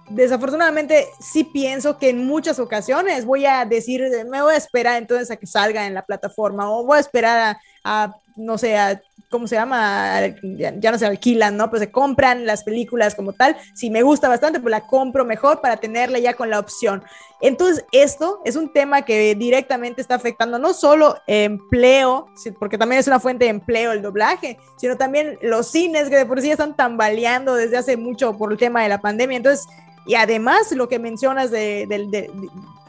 [0.10, 5.32] desafortunadamente sí pienso que en muchas ocasiones voy a decir, me voy a esperar entonces
[5.32, 9.48] a que salga en la plataforma o voy a esperar a, no sé, a, ¿cómo
[9.48, 10.20] se llama?
[10.58, 11.70] Ya, no se alquilan, ¿no?
[11.70, 13.56] Pues se compran las películas como tal.
[13.74, 17.02] Si me gusta bastante, pues la compro mejor para tenerla ya con la opción.
[17.40, 22.28] Entonces, esto es un tema que directamente está afectando no solo empleo,
[22.60, 26.26] porque también es una fuente de empleo el doblaje, sino también los cines que de
[26.26, 29.38] por sí están tambaleando desde hace mucho por el tema de la pandemia.
[29.38, 29.66] Entonces,
[30.06, 32.30] y además lo que mencionas de,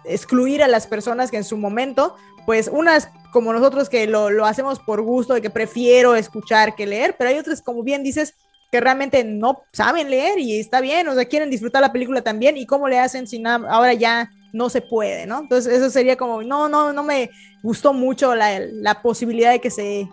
[0.05, 4.79] excluir a las personas que en su momento, pues unas como nosotros que lo, hacemos
[4.79, 8.35] por gusto, de que prefiero escuchar que leer, pero hay otras, como bien dices,
[8.71, 12.57] que realmente no saben leer y está bien, o sea, quieren disfrutar la película también
[12.57, 15.41] y cómo le hacen si nada, ahora ya no se puede, ¿no?
[15.41, 17.31] Entonces eso sería como, no, no, no me
[17.63, 20.09] gustó mucho la, la posibilidad de que se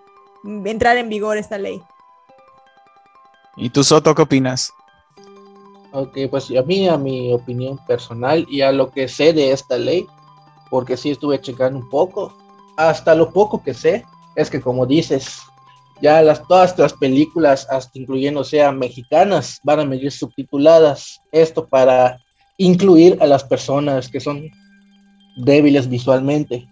[0.66, 1.82] entrara en vigor esta ley.
[3.58, 4.72] ¿Y tú, Soto, qué opinas?
[5.92, 9.78] Ok, pues a mí, a mi opinión personal y a lo que sé de esta
[9.78, 10.06] ley,
[10.70, 12.36] porque sí estuve checando un poco,
[12.78, 15.40] hasta lo poco que sé, es que como dices,
[16.02, 21.22] ya las, todas las películas, hasta incluyendo sean mexicanas, van a venir subtituladas.
[21.32, 22.20] Esto para
[22.58, 24.50] incluir a las personas que son
[25.36, 26.68] débiles visualmente.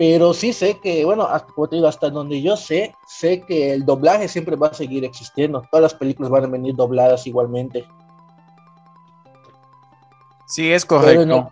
[0.00, 3.74] Pero sí sé que, bueno, hasta, como te digo, hasta donde yo sé, sé que
[3.74, 5.62] el doblaje siempre va a seguir existiendo.
[5.70, 7.84] Todas las películas van a venir dobladas igualmente.
[10.48, 11.50] Sí, es correcto.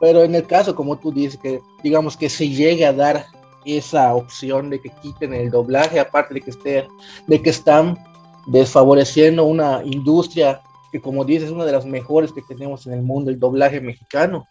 [0.00, 3.26] Pero en el, caso, como tú dices, que digamos que se llegue a dar
[3.66, 6.88] esa opción de que quiten el doblaje, aparte de que, esté,
[7.26, 8.02] de que están
[8.46, 10.62] desfavoreciendo una industria
[10.92, 13.82] que, como dices, es una de las mejores que tenemos en el mundo, el doblaje
[13.82, 14.48] mexicano,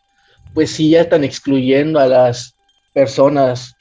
[0.54, 2.56] pues sí ya están excluyendo a las
[2.94, 3.76] personas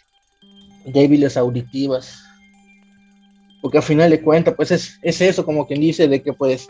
[0.84, 2.22] débiles auditivas.
[3.62, 6.68] Porque al final de cuentas, pues es, eso, como quien dice, de que pues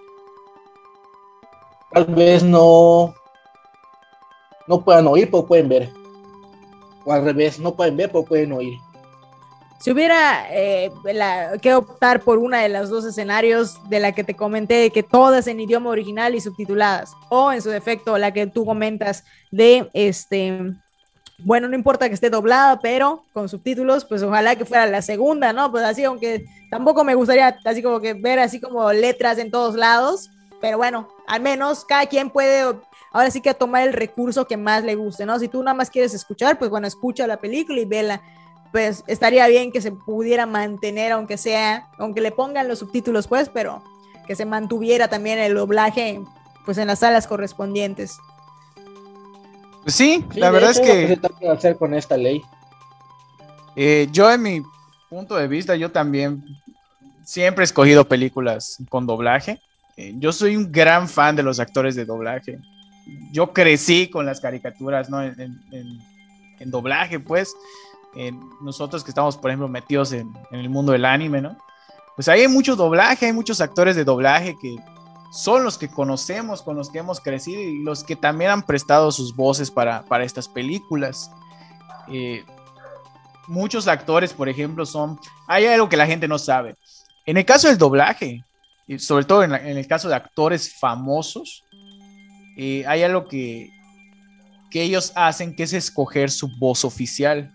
[1.93, 3.15] tal vez no,
[4.67, 5.89] no puedan oír, pero pueden ver.
[7.05, 8.75] O al revés, no pueden ver, pero pueden oír.
[9.79, 10.91] Si hubiera eh,
[11.63, 15.47] que optar por una de los dos escenarios de la que te comenté, que todas
[15.47, 20.75] en idioma original y subtituladas, o en su defecto la que tú comentas de este
[21.45, 25.53] bueno, no importa que esté doblada, pero con subtítulos, pues ojalá que fuera la segunda,
[25.53, 25.71] ¿no?
[25.71, 29.75] Pues así, aunque tampoco me gustaría así como que ver así como letras en todos
[29.75, 30.31] lados,
[30.61, 32.65] pero bueno, al menos cada quien puede
[33.13, 35.39] ahora sí que tomar el recurso que más le guste, ¿no?
[35.39, 38.21] Si tú nada más quieres escuchar, pues bueno, escucha la película y vela.
[38.73, 43.49] Pues estaría bien que se pudiera mantener, aunque sea, aunque le pongan los subtítulos, pues,
[43.49, 43.83] pero
[44.29, 46.21] que se mantuviera también el doblaje,
[46.65, 48.17] pues en las salas correspondientes.
[49.91, 51.19] Pues sí, la verdad es que...
[51.41, 52.41] que hacer con esta ley?
[53.75, 54.63] Eh, yo en mi
[55.09, 56.45] punto de vista, yo también
[57.25, 59.61] siempre he escogido películas con doblaje.
[59.97, 62.61] Eh, yo soy un gran fan de los actores de doblaje.
[63.33, 65.25] Yo crecí con las caricaturas, ¿no?
[65.25, 65.61] En,
[66.67, 67.53] doblaje, pues.
[68.63, 71.59] nosotros que estamos, por ejemplo, metidos en, en el mundo del anime, ¿no?
[72.15, 74.77] Pues ahí hay mucho doblaje, hay muchos actores de doblaje que
[75.31, 79.13] son los que conocemos, con los que hemos crecido y los que también han prestado
[79.13, 81.31] sus voces para, estas películas.
[82.09, 82.45] Eh,
[83.47, 85.19] muchos actores, por ejemplo, son...
[85.47, 86.75] Hay algo que la gente no sabe.
[87.27, 88.45] En el caso del doblaje,
[88.89, 91.63] y sobre todo en, el caso de actores famosos,
[92.57, 93.71] eh, hay algo que,
[94.69, 97.53] que ellos hacen que es escoger su voz oficial.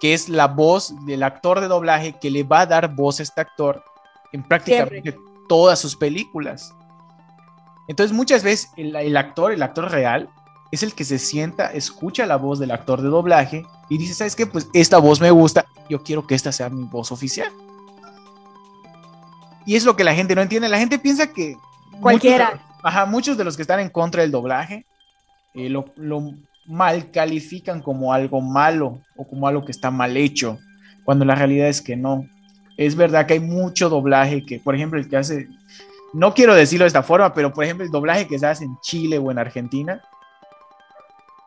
[0.00, 3.22] que es la voz del actor de doblaje que le va a dar voz a
[3.22, 3.80] este actor
[4.32, 5.16] en prácticamente
[5.48, 6.74] todas sus películas.
[7.88, 10.28] Entonces muchas veces el, actor, el actor real,
[10.72, 14.34] es el que se sienta, escucha la voz del actor de doblaje y dice, ¿sabes
[14.34, 14.46] qué?
[14.46, 17.52] Pues esta voz me gusta, yo quiero que esta sea mi voz oficial.
[19.64, 20.68] Y es lo que la gente no entiende.
[20.68, 21.56] La gente piensa que...
[22.00, 22.50] Cualquiera.
[22.50, 24.84] Muchos, ajá, muchos de los que están en contra del doblaje
[25.54, 26.34] eh, lo, lo
[26.66, 30.58] mal califican como algo malo o como algo que está mal hecho,
[31.04, 32.26] cuando la realidad es que no
[32.76, 35.48] es verdad que hay mucho doblaje que, por ejemplo, el que hace,
[36.12, 38.78] no quiero decirlo de esta forma, pero por ejemplo, el doblaje que se hace en
[38.80, 40.02] Chile o en Argentina,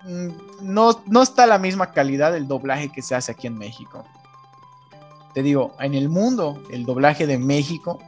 [0.04, 0.30] mm,
[0.62, 4.06] no, no está a la misma calidad del doblaje que se hace aquí en México.
[5.34, 8.00] Te digo, en el mundo, el doblaje de México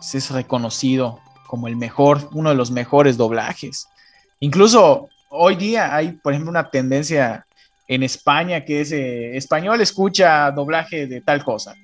[0.00, 3.88] es reconocido como el mejor, uno de los mejores doblajes.
[4.40, 7.46] Incluso hoy día hay, por ejemplo, una tendencia
[7.86, 11.74] en España que es eh, español escucha doblaje de tal cosa.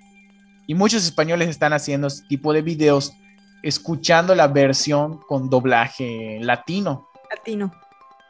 [0.71, 3.13] Y muchos españoles están haciendo este tipo de videos
[3.61, 7.09] escuchando la versión con doblaje latino.
[7.29, 7.73] Latino.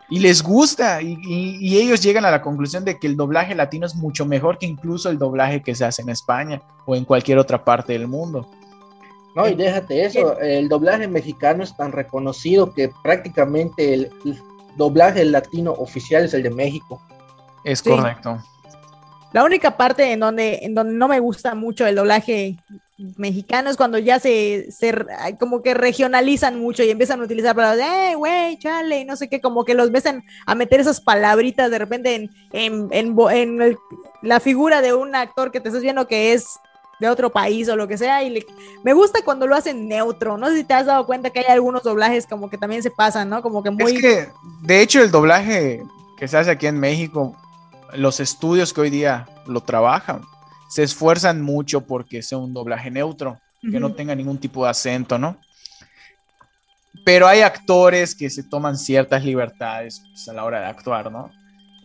[0.09, 3.95] Y les gusta y, ellos llegan a la conclusión de que el doblaje latino es
[3.95, 7.63] mucho mejor que incluso el doblaje que se hace en España o en cualquier otra
[7.63, 8.49] parte del mundo.
[9.37, 14.11] No, y déjate eso, el doblaje mexicano es tan reconocido que prácticamente el,
[14.79, 17.03] doblaje latino oficial es el de México.
[17.65, 18.43] Es correcto.
[19.33, 22.57] La única parte en donde, en donde no me gusta mucho el doblaje
[23.17, 24.95] mexicano es cuando ya se, se
[25.39, 29.29] como que regionalizan mucho y empiezan a utilizar palabras de, eh, güey, chale, no sé
[29.29, 33.79] qué, como que los empiezan a meter esas palabritas de repente en, en, en,
[34.23, 36.59] la figura de un actor que te estás viendo que es
[37.01, 38.23] de otro país o lo que sea.
[38.23, 38.45] Y
[38.85, 40.37] me gusta cuando lo hacen neutro.
[40.37, 42.91] No sé si te has dado cuenta que hay algunos doblajes como que también se
[42.91, 43.41] pasan, ¿no?
[43.41, 43.95] Como que muy.
[43.95, 44.29] Es que,
[44.61, 45.83] de hecho, el doblaje
[46.19, 47.35] que se hace aquí en México,
[47.95, 50.23] los estudios que hoy día lo trabajan,
[50.69, 55.19] se esfuerzan mucho porque sea un doblaje neutro, que no tenga ningún tipo de acento,
[55.19, 55.37] ¿no?
[57.05, 61.31] Pero hay actores que se toman ciertas libertades pues, a la hora de actuar, ¿no?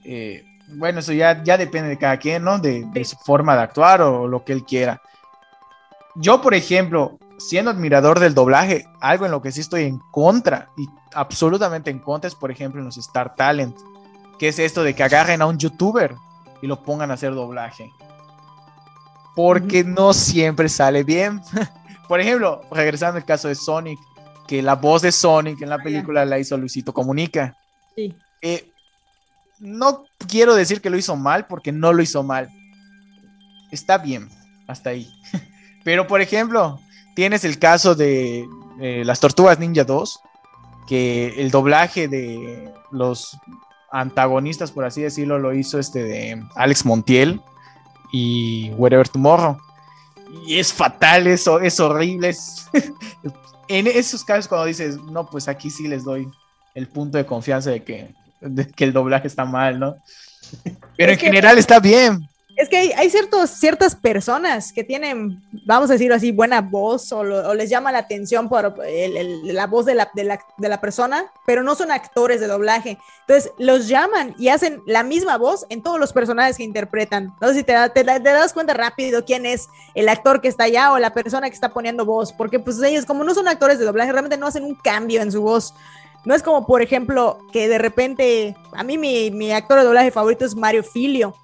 [0.03, 2.59] Eh, bueno, eso ya, ya depende de cada quien, ¿no?
[2.59, 5.01] De, su forma de actuar o lo que él quiera.
[6.15, 10.69] Yo, por ejemplo, siendo admirador del doblaje, algo en lo que sí estoy en contra
[10.77, 13.75] y absolutamente en contra es, por ejemplo, en los Star Talent,
[14.39, 16.15] que es esto de que agarren a un youtuber
[16.61, 17.91] y lo pongan a hacer doblaje.
[19.36, 21.41] Porque no siempre sale bien.
[22.07, 23.99] por ejemplo, regresando al caso de Sonic,
[24.47, 27.57] que la voz de Sonic en la película la hizo Luisito Comunica.
[27.95, 28.15] Sí.
[28.41, 28.71] Eh,
[29.59, 32.49] no quiero decir que lo hizo mal porque no lo hizo mal.
[33.71, 34.29] Está bien,
[34.67, 35.11] hasta ahí.
[35.83, 36.79] Pero, por ejemplo,
[37.15, 38.47] tienes el caso de
[38.79, 40.19] eh, Las Tortugas Ninja 2,
[40.88, 43.38] que el doblaje de los
[43.99, 47.41] antagonistas, por así decirlo, lo hizo este de Alex Montiel
[48.11, 49.57] y Wherever Tomorrow.
[50.45, 52.35] Y es fatal eso, es horrible.
[53.67, 56.27] en esos casos cuando dices, no, pues aquí sí les doy
[56.73, 58.13] el punto de confianza de que
[58.75, 59.95] que el doblaje está mal, ¿no?
[60.97, 62.27] Pero en general está bien.
[62.55, 67.53] Es que hay, ciertos, ciertas personas que tienen, vamos a decirlo así, buena voz o,
[67.53, 71.91] les llama la atención por la voz de la, de, la, persona, pero no son
[71.91, 72.97] actores de doblaje.
[73.27, 77.35] Entonces los llaman y hacen la misma voz en todos los personajes que interpretan.
[77.41, 80.93] No sé si te, te, das cuenta rápido quién es el actor que está allá
[80.93, 83.85] o la persona que está poniendo voz, porque pues ellos como no son actores de
[83.85, 85.73] doblaje, realmente no hacen un cambio en su voz.
[86.23, 90.09] No es como, por ejemplo, que de repente, a mí mi, mi actor de doblaje
[90.09, 91.35] favorito es Mario Filio.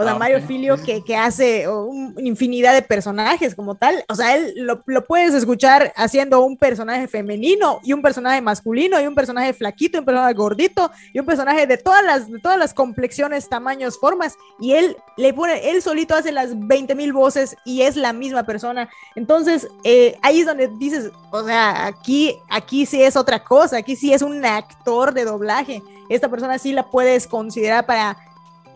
[0.00, 4.04] O sea, ah, Mario Filio que, que hace una infinidad de personajes como tal.
[4.08, 9.00] O sea, él lo, lo, puedes escuchar haciendo un personaje femenino y un personaje masculino
[9.00, 12.38] y un personaje flaquito y un personaje gordito y un personaje de todas las, de
[12.38, 14.36] todas las complexiones, tamaños, formas.
[14.60, 18.44] Y él le pone, él solito hace las 20 mil voces y es la misma
[18.44, 18.88] persona.
[19.16, 23.96] Entonces, eh, ahí es donde dices, o sea, aquí, aquí sí es otra cosa, aquí
[23.96, 25.82] sí es un actor de doblaje.
[26.08, 28.16] Esta persona sí la puedes considerar para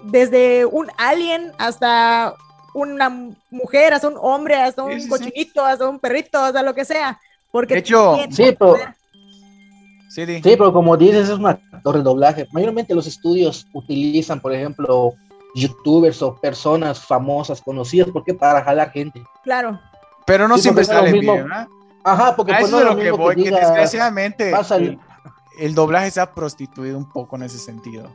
[0.04, 2.34] desde un alien hasta
[2.74, 3.10] una
[3.50, 7.20] mujer, hasta un hombre, hasta un cochinito, hasta un perrito, hasta lo que sea.
[7.50, 8.76] Porque de hecho, sí, pero,
[10.08, 12.48] sí, pero como dices, es un actor de doblaje.
[12.52, 15.14] Mayormente los estudios utilizan, por ejemplo,
[15.54, 19.22] youtubers o personas famosas, conocidas, porque para jalar gente.
[19.42, 19.78] Claro.
[20.24, 21.68] Pero no siempre sale bien, ¿verdad?
[22.04, 24.52] Ajá, porque pues, no es lo que voy, que, desgraciadamente
[25.58, 28.10] el doblaje se ha prostituido un poco en ese sentido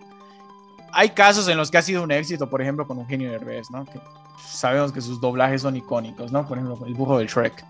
[0.91, 3.85] hay casos en los que ha sido un éxito, por ejemplo, con Eugenio Derbez, ¿no?
[3.85, 3.99] Que
[4.45, 6.47] sabemos que sus doblajes son icónicos, ¿no?
[6.47, 7.65] Por ejemplo, el burro del Shrek.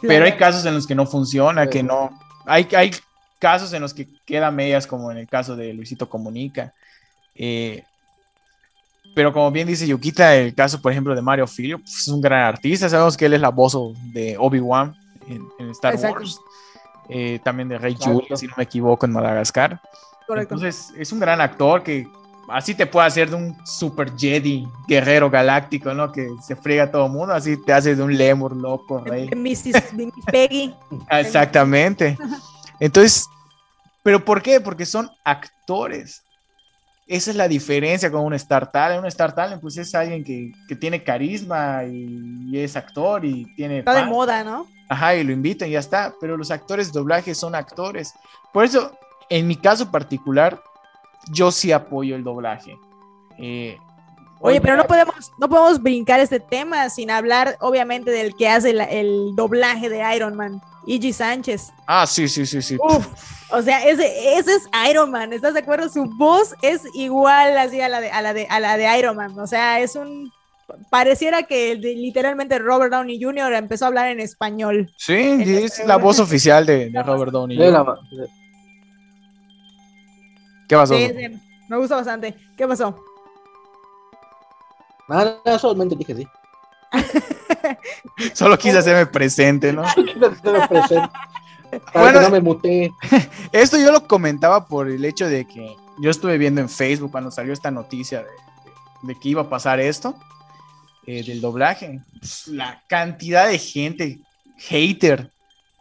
[0.00, 2.10] Pero hay casos en los que no funciona, que no.
[2.46, 2.90] Hay, hay
[3.38, 6.72] casos en los que queda medias, como en el caso de Luisito Comunica.
[7.34, 7.82] Eh,
[9.14, 12.20] pero como bien dice Yukita, el caso, por ejemplo, de Mario Filio, pues, es un
[12.20, 12.88] gran artista.
[12.88, 13.76] Sabemos que él es la voz
[14.12, 14.94] de Obi-Wan
[15.26, 16.38] en, Star Wars.
[17.08, 19.80] Eh, también de Rey Julia, si no me equivoco, en Madagascar.
[20.36, 22.06] Entonces, es un gran actor que
[22.48, 26.10] así te puede hacer de un super Jedi, guerrero galáctico, ¿no?
[26.12, 29.28] Que se friega a todo el mundo, así te hace de un lemur loco, rey.
[29.34, 29.82] Mrs.
[30.26, 30.74] Peggy.
[31.10, 32.18] Exactamente.
[32.80, 33.26] Entonces,
[34.02, 34.60] ¿pero por qué?
[34.60, 36.22] Porque son actores.
[37.06, 39.00] Esa es la diferencia con un Star Talent.
[39.00, 43.78] Un Star Talent, pues es alguien que, tiene carisma y, es actor y tiene.
[43.78, 44.66] Está de moda, ¿no?
[44.90, 46.14] Ajá, y lo invitan y ya está.
[46.20, 48.12] Pero los actores de doblaje son actores.
[48.52, 48.97] Por eso,
[49.30, 50.62] en mi caso particular,
[51.30, 52.76] yo sí apoyo el doblaje.
[53.38, 53.76] Eh,
[54.40, 58.70] Oye, pero no podemos, no podemos brincar este tema sin hablar, obviamente, del que hace
[58.70, 61.72] el doblaje de Iron Man, Iggy Sánchez.
[61.86, 62.76] Ah, sí, sí, sí, sí.
[63.50, 65.88] o sea, ese, ese es Iron Man, ¿estás de acuerdo?
[65.88, 69.16] Su voz es igual así a la de, a la de, a la de Iron
[69.16, 69.38] Man.
[69.38, 70.30] O sea, es un
[70.90, 73.54] pareciera que literalmente Robert Downey Jr.
[73.54, 74.92] empezó a hablar en español.
[74.96, 77.98] Sí, es la voz oficial de, Robert Downey Jr.
[80.68, 80.94] ¿Qué pasó?
[80.94, 81.10] Sí,
[81.68, 82.34] me gusta bastante.
[82.56, 82.96] ¿Qué pasó?
[85.08, 86.28] Nada, solamente dije sí.
[88.34, 89.82] Solo quise hacerme presente, ¿no?
[90.68, 91.08] presente.
[91.92, 92.90] Para Bueno, que no me muteé.
[93.52, 97.30] Esto yo lo comentaba por el hecho de que yo estuve viendo en Facebook cuando
[97.30, 98.32] salió esta noticia de, de-
[99.14, 100.14] de que iba a pasar esto,
[101.06, 102.00] eh, del doblaje.
[102.18, 104.18] Pues, La cantidad de gente,
[104.56, 105.30] hater,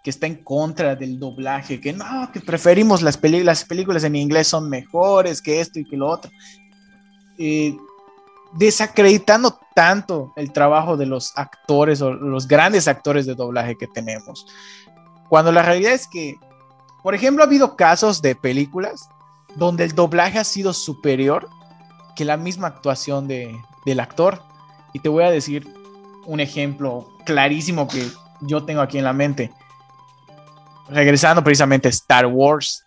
[0.04, 4.48] que está en contra del doblaje, que no, que preferimos las, las películas en inglés
[4.48, 6.32] son mejores que esto y que lo otro.
[7.38, 7.76] Eh,
[8.54, 14.46] desacreditando tanto el trabajo de los actores o los grandes actores de doblaje que tenemos.
[15.30, 16.36] Cuando la realidad es que,
[17.04, 19.10] por ejemplo, ha habido casos de películas
[19.56, 21.50] donde el doblaje ha sido superior
[22.16, 24.42] que la misma actuación de, del actor.
[24.94, 25.68] Y te voy a decir
[26.26, 28.08] un ejemplo clarísimo que
[28.42, 29.52] yo tengo aquí en la mente.
[30.90, 32.84] Regresando precisamente a Star Wars.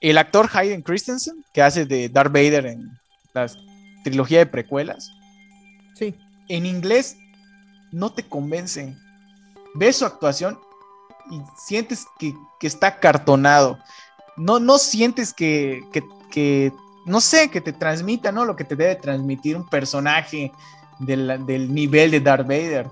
[0.00, 2.90] El actor Hayden Christensen, que hace de Darth Vader en
[3.34, 3.50] la
[4.04, 5.10] trilogía de precuelas,
[5.94, 6.14] Sí.
[6.48, 7.16] en inglés
[7.90, 8.94] no te convence.
[9.74, 10.58] Ves su actuación
[11.30, 13.78] y sientes que, que está cartonado.
[14.36, 16.72] No, no sientes que, que, que,
[17.06, 18.44] no sé, que te transmita, ¿no?
[18.44, 20.52] Lo que te debe transmitir un personaje
[21.00, 22.86] del, del nivel de Darth Vader.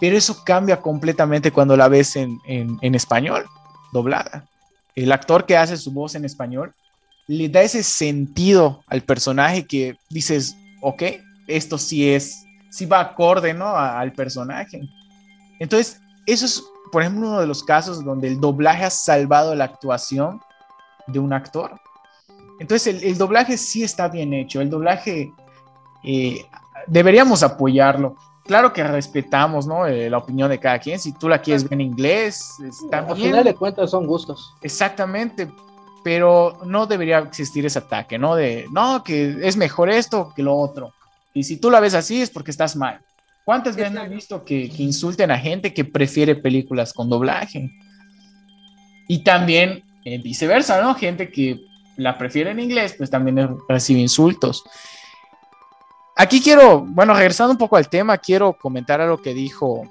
[0.00, 3.46] Pero eso cambia completamente cuando la ves en, en, español,
[3.92, 4.46] doblada.
[4.94, 6.72] El actor que hace su voz en español
[7.26, 11.02] le da ese sentido al personaje que dices, ok,
[11.46, 13.76] esto sí es, sí va acorde, ¿no?
[13.76, 14.82] Al personaje.
[15.58, 19.64] Entonces, eso es, por ejemplo, uno de los casos donde el doblaje ha salvado la
[19.64, 20.40] actuación
[21.06, 21.80] de un actor.
[22.60, 24.60] Entonces, el, el doblaje sí está bien hecho.
[24.60, 25.32] El doblaje
[26.04, 26.46] eh,
[26.86, 28.16] deberíamos apoyarlo.
[28.46, 29.86] Claro que respetamos, ¿no?
[29.86, 30.98] Eh, la opinión de cada quien.
[30.98, 33.30] Si tú la quieres ver en inglés, está Al bien.
[33.30, 34.52] final de cuentas son gustos.
[34.62, 35.50] Exactamente,
[36.04, 38.36] pero no debería existir ese ataque, ¿no?
[38.36, 40.92] De, no, que es mejor esto que lo otro.
[41.34, 43.00] Y si tú la ves así es porque estás mal.
[43.44, 44.14] ¿Cuántas veces Exacto.
[44.14, 47.70] visto que, que insulten a gente que prefiere películas con doblaje?
[49.08, 50.94] Y también eh, viceversa, ¿no?
[50.94, 51.60] Gente que
[51.96, 54.64] la prefiere en inglés, pues también recibe insultos.
[56.16, 59.82] Aquí quiero, bueno, regresando un poco al tema, quiero comentar algo que dijo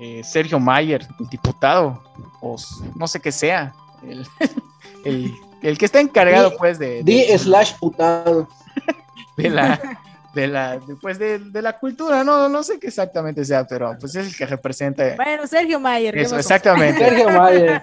[0.00, 2.02] eh, Sergio Mayer, el diputado,
[2.40, 2.56] o
[2.94, 4.26] no sé qué sea, el,
[5.04, 8.48] el- el que está encargado, Di- pues, de, Di de- slash putado.
[9.36, 9.80] de la,
[10.34, 14.14] de la, pues, de, de la cultura, no, no sé qué exactamente sea, pero pues
[14.16, 16.16] es el que representa Bueno, Sergio Mayer.
[16.16, 16.98] exactamente.
[17.04, 17.82] Sergio Mayer,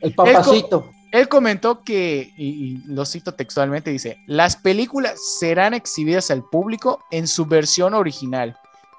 [0.00, 0.90] el papacito.
[1.12, 7.26] Él comentó que, y, lo cito textualmente, dice, las películas serán exhibidas al público en
[7.26, 8.56] su versión original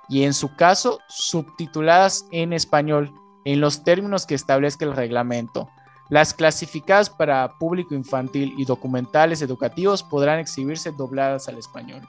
[0.10, 3.14] y en su caso subtituladas en español
[3.46, 5.70] en los términos que establezca el reglamento.
[6.10, 12.06] Las clasificadas para público infantil y documentales educativos podrán exhibirse dobladas al español.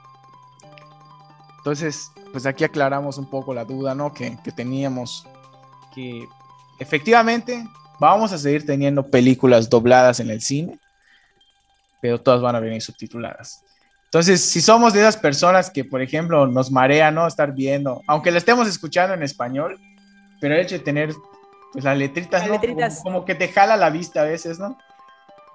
[1.59, 4.13] Entonces, pues aquí aclaramos un poco la duda, ¿no?
[4.13, 5.25] Que teníamos,
[5.95, 6.27] que
[6.77, 7.65] efectivamente
[8.03, 10.77] vamos a seguir teniendo películas dobladas en el cine,
[12.01, 13.63] pero todas van a venir subtituladas.
[14.05, 17.25] Entonces, si somos de esas personas que, por ejemplo, nos marea, ¿no?
[17.25, 19.79] Estar viendo, aunque la estemos escuchando en español,
[20.41, 21.13] pero el hecho de tener,
[21.71, 22.53] pues, las letritas, Las ¿no?
[22.55, 22.97] letritas.
[22.97, 24.77] Como, como que te jala la vista a veces, ¿no?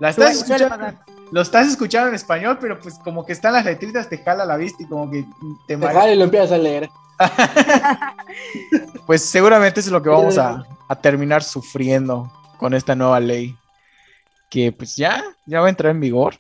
[0.01, 0.99] La estás escuchando,
[1.33, 4.57] lo estás escuchando en español, pero pues como que están las letritas, te jala la
[4.57, 6.01] vista y como que te Te marea.
[6.01, 6.89] jala y lo empiezas a leer.
[9.07, 13.57] Pues seguramente eso es lo que vamos a, a terminar sufriendo con esta nueva ley.
[14.51, 16.37] Que pues ya, ya va a entrar en vigor.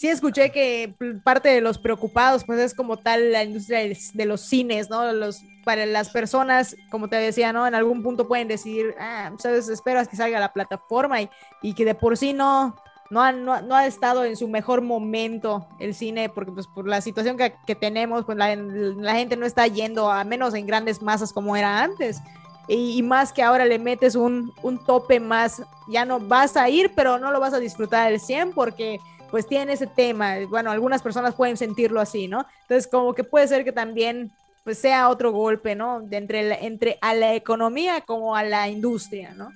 [0.00, 4.40] Sí, escuché que parte de los preocupados, pues es como tal la industria de los
[4.40, 5.12] cines, ¿no?
[5.12, 7.66] Los, para las personas, como te decía, ¿no?
[7.66, 11.28] En algún punto pueden decidir, ah, sabes, esperas que salga la plataforma y,
[11.60, 12.76] y que de por sí no,
[13.10, 16.88] no, ha, no, no ha estado en su mejor momento el cine, porque pues por
[16.88, 20.66] la situación que, que tenemos, pues la, la gente no está yendo, a menos en
[20.66, 22.22] grandes masas como era antes.
[22.70, 26.68] Y, y más que ahora le metes un, un tope más, ya no vas a
[26.68, 28.98] ir, pero no lo vas a disfrutar al 100 porque
[29.30, 30.36] pues tiene ese tema.
[30.48, 32.46] Bueno, algunas personas pueden sentirlo así, ¿no?
[32.62, 34.30] Entonces, como que puede ser que también
[34.64, 36.00] pues sea otro golpe, ¿no?
[36.02, 39.50] De entre, la- entre a la economía como a la industria, ¿no?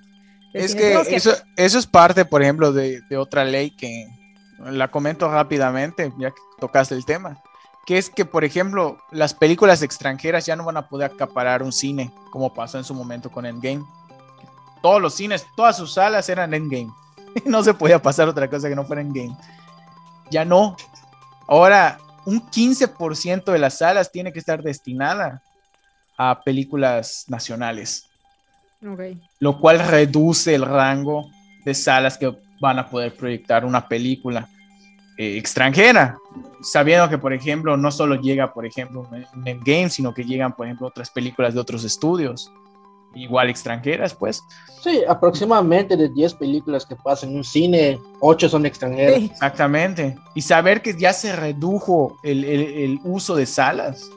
[0.52, 4.06] Es que eso, eso es parte, por ejemplo, de, de otra ley que
[4.58, 7.40] la comento rápidamente, ya que tocaste el tema.
[7.86, 11.72] Que es que, por ejemplo, las películas extranjeras ya no van a poder acaparar un
[11.72, 13.84] cine, como pasó en su momento con Endgame.
[14.82, 16.92] Todos los cines, todas sus salas eran Endgame.
[17.44, 19.36] No se podía pasar otra cosa que no fuera Endgame.
[20.30, 20.76] Ya no.
[21.48, 25.42] Ahora, un 15% de las salas tiene que estar destinada
[26.16, 28.08] a películas nacionales
[29.38, 31.30] lo cual reduce el rango
[31.64, 34.48] de salas que van a poder proyectar una película.
[35.16, 36.18] Eh, extranjera,
[36.60, 39.08] sabiendo que, por ejemplo, no solo llega, por ejemplo,
[39.44, 42.50] en Game, sino que llegan, por ejemplo, otras películas de otros estudios,
[43.14, 44.42] igual extranjeras, pues.
[44.82, 49.22] Sí, aproximadamente de 10 películas que pasan en un cine, 8 son extranjeras.
[49.22, 50.16] Exactamente.
[50.34, 54.10] Y saber que ya se redujo el, el, uso de salas,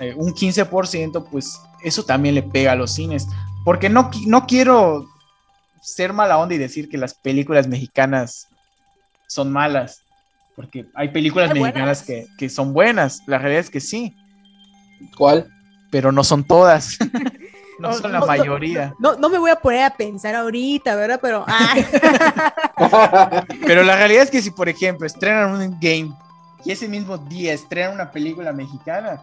[0.00, 3.28] eh, un 15%, pues eso también le pega a los cines.
[3.64, 5.06] Porque no, no quiero
[5.80, 8.48] ser mala onda y decir que las películas mexicanas
[9.28, 10.02] son malas
[10.56, 14.16] porque hay películas mexicanas que, que, son buenas, la realidad es que sí.
[15.16, 15.46] ¿Cuál?
[15.90, 16.96] Pero no son todas.
[17.78, 18.94] no, son la mayoría.
[18.98, 21.20] No, no, me voy a poner a pensar ahorita, ¿verdad?
[21.20, 21.44] Pero.
[23.66, 26.14] Pero la realidad es que si, por ejemplo, estrenan un game
[26.64, 29.22] y ese mismo día estrenan una película mexicana,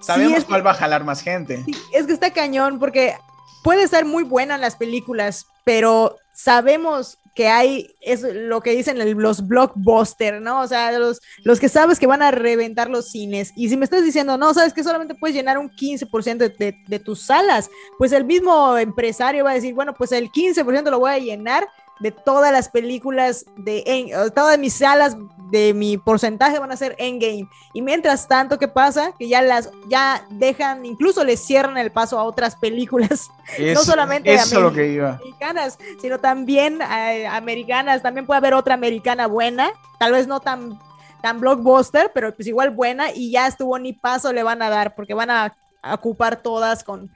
[0.00, 1.64] sabemos cuál va a jalar más gente.
[1.92, 3.14] es que está cañón, porque
[3.62, 9.46] puede ser muy buena las películas, pero sabemos que hay, es lo que dicen los
[9.46, 10.60] blockbusters, ¿no?
[10.60, 13.52] O sea, los, los que sabes que van a reventar los cines.
[13.56, 16.98] Y si me estás diciendo, no, sabes que solamente puedes llenar un 15% de, de,
[17.00, 17.68] tus salas,
[17.98, 21.66] pues el mismo empresario va a decir, bueno, pues el 15% lo voy a llenar
[22.00, 25.16] de todas las películas de en, todas mis salas
[25.50, 27.48] de mi porcentaje van a ser Endgame.
[27.72, 29.12] Y mientras tanto, ¿qué pasa?
[29.18, 33.30] Que ya las ya dejan, incluso les cierran el paso a otras películas,
[33.74, 38.02] no solamente americanas, sino también eh, americanas.
[38.02, 40.78] También puede haber otra americana buena, tal vez no tan
[41.22, 44.94] tan blockbuster, pero pues igual buena y ya estuvo ni paso le van a dar
[44.94, 45.56] porque van a,
[45.92, 47.10] ocupar todas con,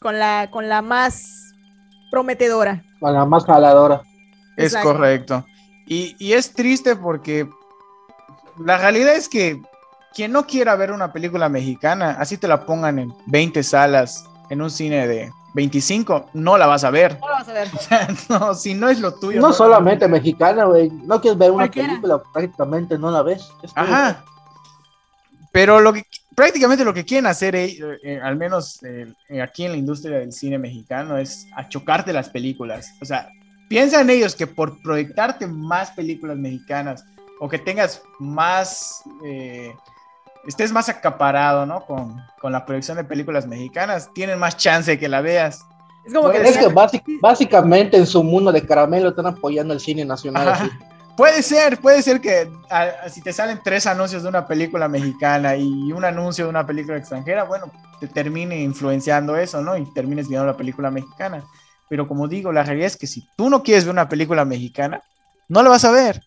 [0.00, 1.52] con, la, con la más
[2.12, 2.84] prometedora.
[3.00, 4.02] Con la más jaladora.
[4.64, 5.44] Es correcto.
[5.86, 7.48] Y, y, es triste porque
[8.58, 9.60] la realidad es que
[10.14, 14.62] quien no quiera ver una película mexicana, así te la pongan en 20 salas, en
[14.62, 17.18] un cine de 25, no la vas a ver.
[17.20, 17.68] No la vas a ver.
[18.28, 19.40] no, si no es lo tuyo.
[19.40, 20.90] No, solamente mexicana, güey.
[20.90, 23.50] No quieres ver una película, prácticamente no la ves.
[23.74, 24.24] Ajá.
[25.52, 26.04] Pero lo que
[26.34, 30.32] prácticamente lo que quieren hacer, eh, eh, al menos eh, aquí en la industria del
[30.32, 32.94] cine mexicano, es achocarte las películas.
[33.00, 33.28] O sea,
[33.70, 37.04] piensan ellos que por proyectarte más películas mexicanas
[37.38, 39.72] o que tengas más, eh,
[40.44, 41.86] estés más acaparado, ¿no?
[41.86, 45.64] Con, con, la proyección de películas mexicanas, tienen más chance de que la veas.
[46.04, 46.40] Es como que,
[47.22, 50.68] básicamente en su mundo de caramelo están apoyando el cine nacional.
[51.16, 52.50] Puede ser, puede ser que
[53.08, 56.96] si te salen tres anuncios de una película mexicana y un anuncio de una película
[56.96, 59.76] extranjera, bueno, te termine influenciando eso, ¿no?
[59.76, 61.44] Y termines viendo la película mexicana.
[61.90, 65.02] Pero como digo, la realidad es que si tú no quieres ver una película mexicana,
[65.48, 66.22] no la vas a ver.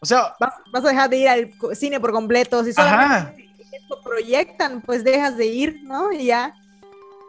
[0.00, 2.64] O sea, vas, a dejar de ir al cine por completo.
[2.64, 6.10] Si solamente esto proyectan, pues dejas de ir, ¿no?
[6.10, 6.54] Y ya.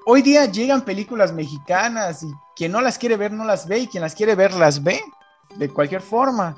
[0.05, 3.87] Hoy día llegan películas mexicanas y quien no las quiere ver no las ve y
[3.87, 5.01] quien las quiere ver las ve
[5.57, 6.55] de cualquier forma.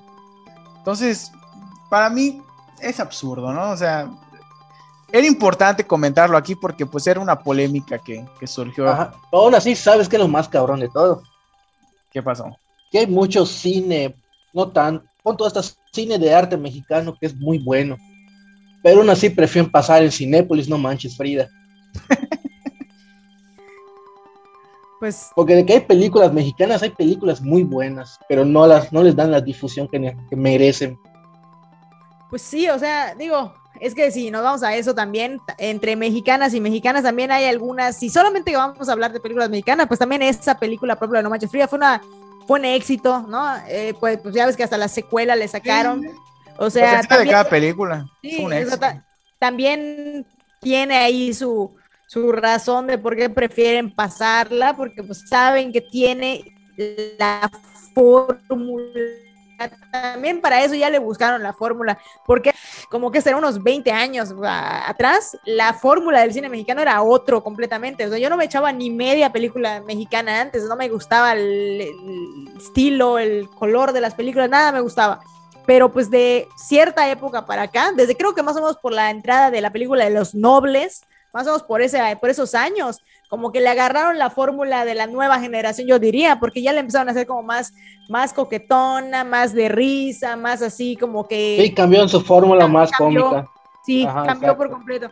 [0.77, 1.31] Entonces,
[1.89, 2.39] para mí
[2.79, 3.71] es absurdo, ¿no?
[3.71, 4.11] O sea,
[5.13, 8.89] era importante comentarlo aquí porque pues era una polémica que, que surgió.
[8.89, 9.13] Ajá.
[9.31, 11.21] Aún así, ¿sabes qué es lo más cabrón de todo?
[12.11, 12.57] ¿Qué pasó?
[12.91, 14.15] Que hay mucho cine,
[14.53, 15.61] no tan, con todo este
[15.91, 17.95] cine de arte mexicano que es muy bueno.
[18.81, 21.47] Pero aún así prefieren pasar en Cinépolis, no manches, Frida.
[24.99, 25.29] pues.
[25.35, 29.15] Porque de que hay películas mexicanas, hay películas muy buenas, pero no, las, no les
[29.15, 30.97] dan la difusión que, que merecen.
[32.31, 33.53] Pues sí, o sea, digo,
[33.83, 37.97] es que si nos vamos a eso también, entre mexicanas y mexicanas también hay algunas,
[37.97, 41.29] si solamente vamos a hablar de películas mexicanas, pues también esa película propia de No
[41.29, 42.01] Manches Frida fue una
[42.47, 43.57] fue un éxito, ¿no?
[43.67, 46.01] Eh, pues, pues, ya ves que hasta la secuela le sacaron.
[46.57, 48.07] O sea, también, de cada película.
[48.21, 48.45] Sí,
[49.37, 50.25] también
[50.61, 51.75] tiene ahí su,
[52.07, 56.43] su razón de por qué prefieren pasarla, porque pues saben que tiene
[57.19, 57.51] la
[57.93, 58.85] fórmula
[59.69, 62.53] también para eso ya le buscaron la fórmula, porque
[62.89, 68.05] como que será unos 20 años atrás, la fórmula del cine mexicano era otro completamente.
[68.05, 71.81] O yo no me echaba ni media película mexicana antes, no me gustaba el,
[72.57, 75.19] estilo, el color de las películas, nada me gustaba.
[75.65, 79.09] Pero pues de cierta época para acá, desde creo que más o menos por la
[79.09, 81.03] entrada de la película de Los Nobles,
[81.33, 83.01] más o menos por, ese, por esos años,
[83.33, 86.81] como que le agarraron la fórmula de la nueva generación, yo diría, porque ya le
[86.81, 87.73] empezaron a hacer como más,
[88.07, 91.57] más coquetona, más de risa, más así como que...
[91.59, 93.49] Sí, cambió en su fórmula más cómica.
[93.83, 95.09] Sí, cambió por completo.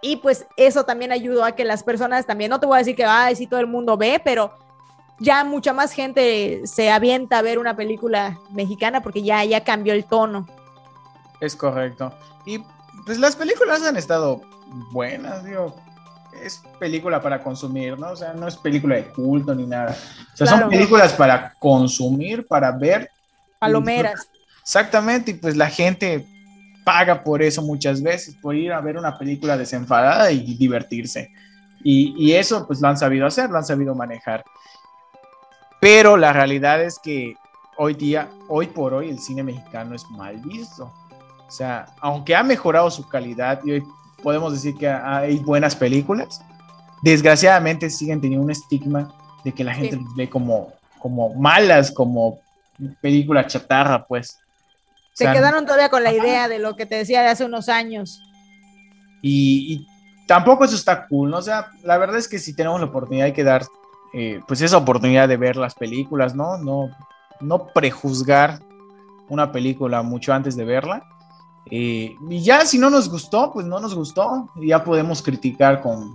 [0.00, 2.96] Y pues eso también ayudó a que las personas también, no te voy a decir
[2.96, 4.50] que, ay, sí, todo el mundo ve, pero
[5.18, 9.92] ya mucha más gente se avienta a ver una película mexicana porque ya, ya cambió
[9.92, 10.46] el tono.
[11.38, 12.14] Es correcto.
[12.46, 12.64] Y
[13.04, 14.40] pues las películas han estado
[14.90, 15.76] buenas, digo,
[16.42, 18.10] es película para consumir, ¿no?
[18.10, 19.96] O sea, no es película de culto ni nada.
[20.32, 23.10] O sea, son películas para consumir, para ver.
[23.58, 24.28] Palomeras.
[24.62, 26.26] Exactamente, y pues la gente
[26.84, 31.30] paga por eso muchas veces, por ir a ver una película desenfadada y divertirse.
[31.82, 34.44] Y, y eso pues lo han sabido hacer, lo han sabido manejar.
[35.80, 37.34] Pero la realidad es que
[37.76, 40.92] hoy día, hoy por hoy, el cine mexicano es mal visto.
[41.46, 43.84] O sea, aunque ha mejorado su calidad y hoy
[44.22, 46.40] podemos decir que hay buenas películas,
[47.02, 49.14] desgraciadamente siguen teniendo un estigma
[49.44, 52.40] de que la gente los ve como, como malas, como
[53.00, 54.38] película chatarra, pues.
[55.14, 58.22] Se quedaron todavía con la idea de lo que te decía de hace unos años.
[59.20, 59.86] Y,
[60.28, 61.38] tampoco eso está cool, ¿no?
[61.38, 63.64] O sea, la verdad es que si tenemos la oportunidad hay que dar,
[64.12, 66.58] eh, pues esa oportunidad de ver las películas, ¿no?
[66.58, 66.90] No,
[67.40, 68.60] no prejuzgar
[69.28, 71.02] una película mucho antes de verla.
[71.70, 74.48] Eh, y ya si no nos gustó, pues no nos gustó.
[74.56, 76.14] Ya podemos criticar con,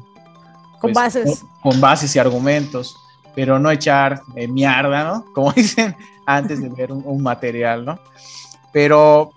[0.79, 1.43] con pues, bases.
[1.61, 2.95] Con, bases y argumentos,
[3.35, 5.25] pero no echar eh, mierda, ¿no?
[5.33, 5.95] Como dicen
[6.25, 7.99] antes de ver un, material, ¿no?
[8.71, 9.31] Pero,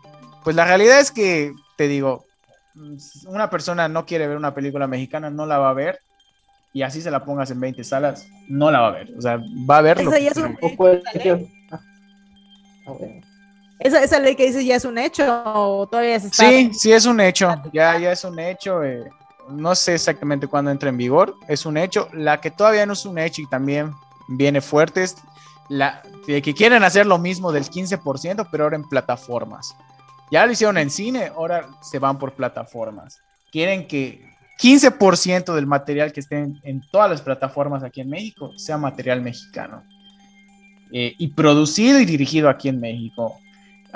[0.45, 2.25] pues la realidad es que, te digo,
[3.27, 5.99] una persona no quiere ver una película mexicana, no la va a ver,
[6.73, 9.15] y así se la pongas en 20 salas, no la va a ver.
[9.17, 10.31] O sea, va a ver lo que...
[13.79, 16.49] ¿Esa, ¿Esa, ley que dices ya es un hecho o todavía se está...
[16.49, 18.83] Sí, sí es un hecho, ya, ya es un hecho.
[18.83, 19.05] Eh,
[19.49, 22.09] no sé exactamente cuándo entra en vigor, es un hecho.
[22.13, 23.93] La que todavía no es un hecho y también
[24.29, 25.17] viene fuerte es
[25.69, 29.75] la de que quieren hacer lo mismo del 15%, pero ahora en plataformas.
[30.31, 33.21] Ya lo hicieron en cine, ahora se van por plataformas.
[33.53, 34.25] Quieren que
[34.61, 39.85] 15% del material que esté en, todas las plataformas aquí en México sea material mexicano.
[40.93, 43.39] Eh, y producido y dirigido aquí en México.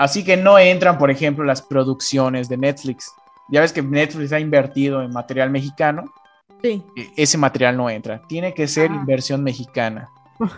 [0.00, 3.12] Así que no entran, por ejemplo, las producciones de Netflix.
[3.50, 6.10] Ya ves que Netflix ha invertido en material mexicano.
[6.62, 6.82] Sí.
[6.96, 8.22] E, ese material no entra.
[8.26, 10.10] Tiene que ser inversión mexicana.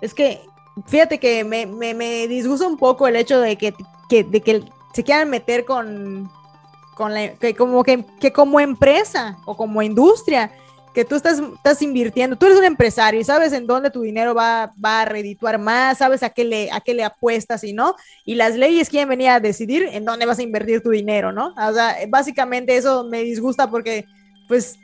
[0.00, 0.40] Es que,
[0.86, 3.74] fíjate que me, me, disgusta un poco el hecho de que,
[4.08, 6.30] de que se quieran meter con,
[6.94, 10.52] con la, que como que, que como empresa o como industria
[10.98, 14.34] que tú estás, estás invirtiendo, tú eres un empresario y sabes en dónde tu dinero
[14.34, 17.94] va, va a redituar más, sabes a qué, le, a qué le apuestas y no,
[18.24, 21.54] y las leyes quieren venir a decidir en dónde vas a invertir tu dinero, ¿no?
[21.56, 24.06] O sea, básicamente eso me disgusta porque,
[24.48, 24.74] pues,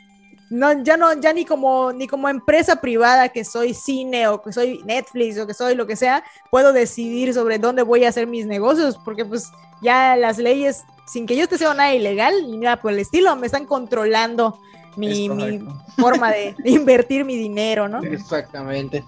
[0.51, 4.53] no, ya no, ya ni como, ni como empresa privada que soy cine o que
[4.53, 8.29] soy Netflix o que soy lo que sea, puedo decidir sobre dónde voy a hacer
[8.29, 9.51] mis negocios, porque pues
[9.83, 13.35] ya las leyes, sin que yo esté haciendo nada ilegal ni nada por el estilo,
[13.35, 14.61] me están controlando
[14.97, 15.29] mi,
[15.97, 18.03] forma de, invertir mi dinero, ¿no?
[18.03, 19.05] Exactamente.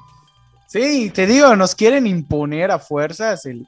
[0.67, 3.67] Sí, te digo, nos quieren imponer a fuerzas el,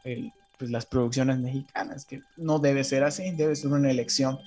[0.59, 4.39] pues las producciones mexicanas, que no debe ser así, debe ser una elección.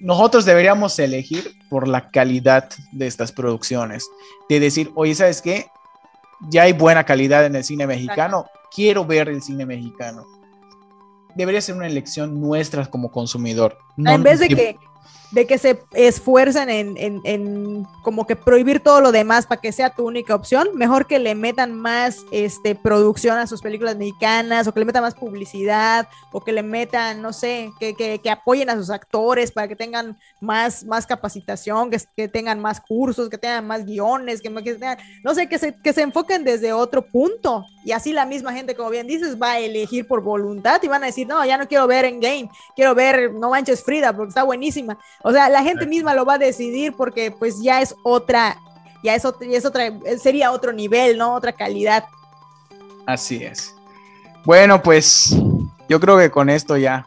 [0.00, 4.06] Nosotros deberíamos elegir por la calidad de estas producciones,
[4.48, 5.66] de decir, oye, ¿sabes qué?
[6.50, 10.24] Ya hay buena calidad en el cine mexicano, quiero ver el cine mexicano.
[11.34, 13.78] Debería ser una elección nuestra como consumidor.
[13.96, 14.76] en vez de que
[15.30, 19.72] de que se esfuerzan en, en, en, como que prohibir todo lo demás para que
[19.72, 24.66] sea tu única opción, mejor que le metan más este, producción a sus películas mexicanas,
[24.66, 28.30] o que le metan más publicidad, o que le metan, no sé, que, que, que
[28.30, 33.28] apoyen a sus actores para que tengan más, más capacitación, que, que tengan más cursos,
[33.28, 37.66] que tengan más guiones, que, no sé, que se, que se enfoquen desde otro punto.
[37.84, 41.02] Y así la misma gente, como bien dices, va a elegir por voluntad y van
[41.02, 44.30] a decir, no, ya no quiero ver en game, quiero ver No Manches Frida porque
[44.30, 44.42] está
[45.22, 48.56] o sea, la gente misma lo va a decidir porque pues ya es otra,
[49.02, 51.34] ya es otra, es otra, sería otro nivel, ¿no?
[51.34, 52.04] Otra calidad.
[53.06, 53.74] Así es.
[54.44, 55.36] Bueno, pues
[55.88, 57.06] yo creo que con esto ya,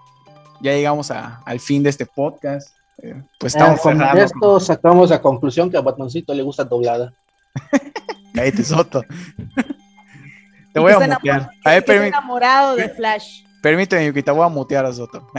[0.62, 2.70] ya llegamos al fin de este podcast.
[3.02, 7.14] Eh, pues estamos eh, con esto sacamos la conclusión que a Batoncito le gusta doblada.
[8.34, 9.04] Cállate, Soto.
[10.74, 11.50] Te voy a mutear.
[11.66, 13.44] A ver, enamorado de Flash.
[13.62, 15.28] Permíteme, Yuki, te voy a mutear a Soto.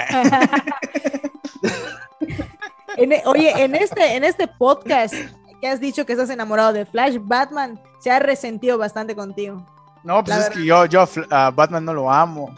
[2.95, 5.15] E, oye, en este, en este podcast
[5.63, 9.67] que has dicho que estás enamorado de Flash, Batman se ha resentido bastante contigo.
[10.05, 12.55] No, pues es que yo, yo a Batman no lo amo.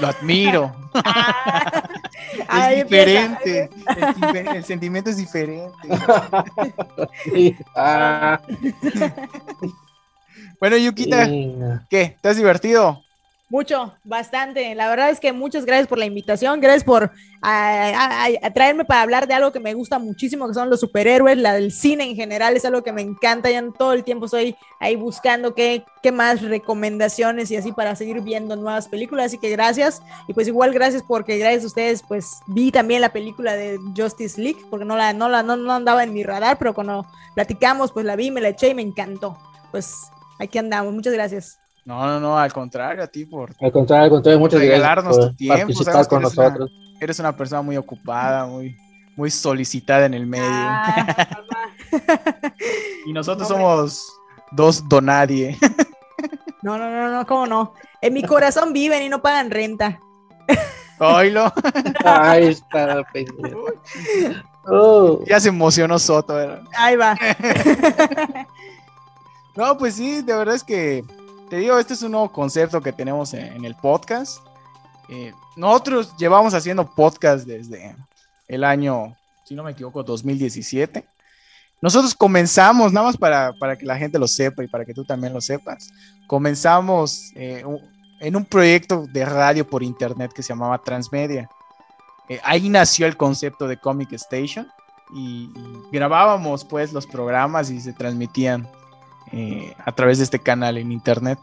[0.00, 0.72] Lo admiro.
[2.48, 2.72] Ah.
[2.72, 3.70] es diferente.
[4.54, 5.72] El, sentimiento es diferente.
[7.74, 8.40] Ah.
[10.60, 11.28] bueno, Yukita,
[11.90, 12.16] ¿qué?
[12.20, 13.03] ¿Te has divertido?
[13.50, 14.74] Mucho, bastante.
[14.74, 17.12] La verdad es que muchas gracias por la invitación, gracias por
[18.54, 21.70] traerme para hablar de algo que me gusta muchísimo, que son los superhéroes, la del
[21.70, 25.54] cine en general, es algo que me encanta, ya todo el tiempo estoy ahí buscando
[25.54, 30.00] qué, qué más recomendaciones y así para seguir viendo nuevas películas, así que gracias.
[30.26, 34.40] Y pues igual gracias porque gracias a ustedes pues vi también la película de Justice
[34.40, 37.92] League, porque no la, no la no, no andaba en mi radar, pero cuando platicamos
[37.92, 39.38] pues la vi, me la eché y me encantó.
[39.70, 40.08] Pues
[40.38, 41.58] aquí andamos, muchas gracias.
[41.84, 45.30] No, no, no, al contrario, a ti por Al contrario, al contrario, muchas regalarnos gracias
[45.32, 45.58] tu tiempo.
[45.58, 46.72] participar Sabemos con eres una- nosotros.
[47.00, 48.76] eres una persona muy ocupada, muy,
[49.16, 50.46] muy solicitada en el medio.
[50.48, 51.28] Ah,
[53.06, 54.12] y nosotros no, somos
[54.52, 55.58] dos donadie.
[56.62, 57.74] No, no, no, no, cómo no.
[58.00, 60.00] En mi corazón viven y no pagan renta.
[60.98, 61.52] Oilo,
[62.04, 63.04] Ahí está.
[64.66, 66.34] Oh, ya se emocionó Soto.
[66.34, 66.62] ¿verdad?
[66.78, 67.14] Ahí va.
[69.56, 71.04] No, pues sí, de verdad es que
[71.48, 74.38] te digo, este es un nuevo concepto que tenemos en, el podcast.
[75.08, 77.94] Eh, nosotros llevamos haciendo podcast desde
[78.48, 81.06] el año, si no me equivoco, 2017.
[81.80, 85.04] Nosotros comenzamos, nada más para, para que la gente lo sepa y para que tú
[85.04, 85.90] también lo sepas,
[86.26, 87.62] comenzamos eh,
[88.20, 91.48] en un proyecto de radio por internet que se llamaba Transmedia.
[92.28, 94.66] Eh, ahí nació el concepto de Comic Station
[95.14, 98.66] y, y grabábamos pues los programas y se transmitían
[99.32, 101.38] eh, a través de este canal en internet.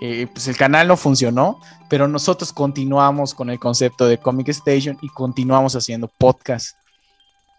[0.00, 4.98] Eh, pues el canal no funcionó, pero nosotros continuamos con el concepto de Comic Station
[5.00, 6.76] y continuamos haciendo podcast.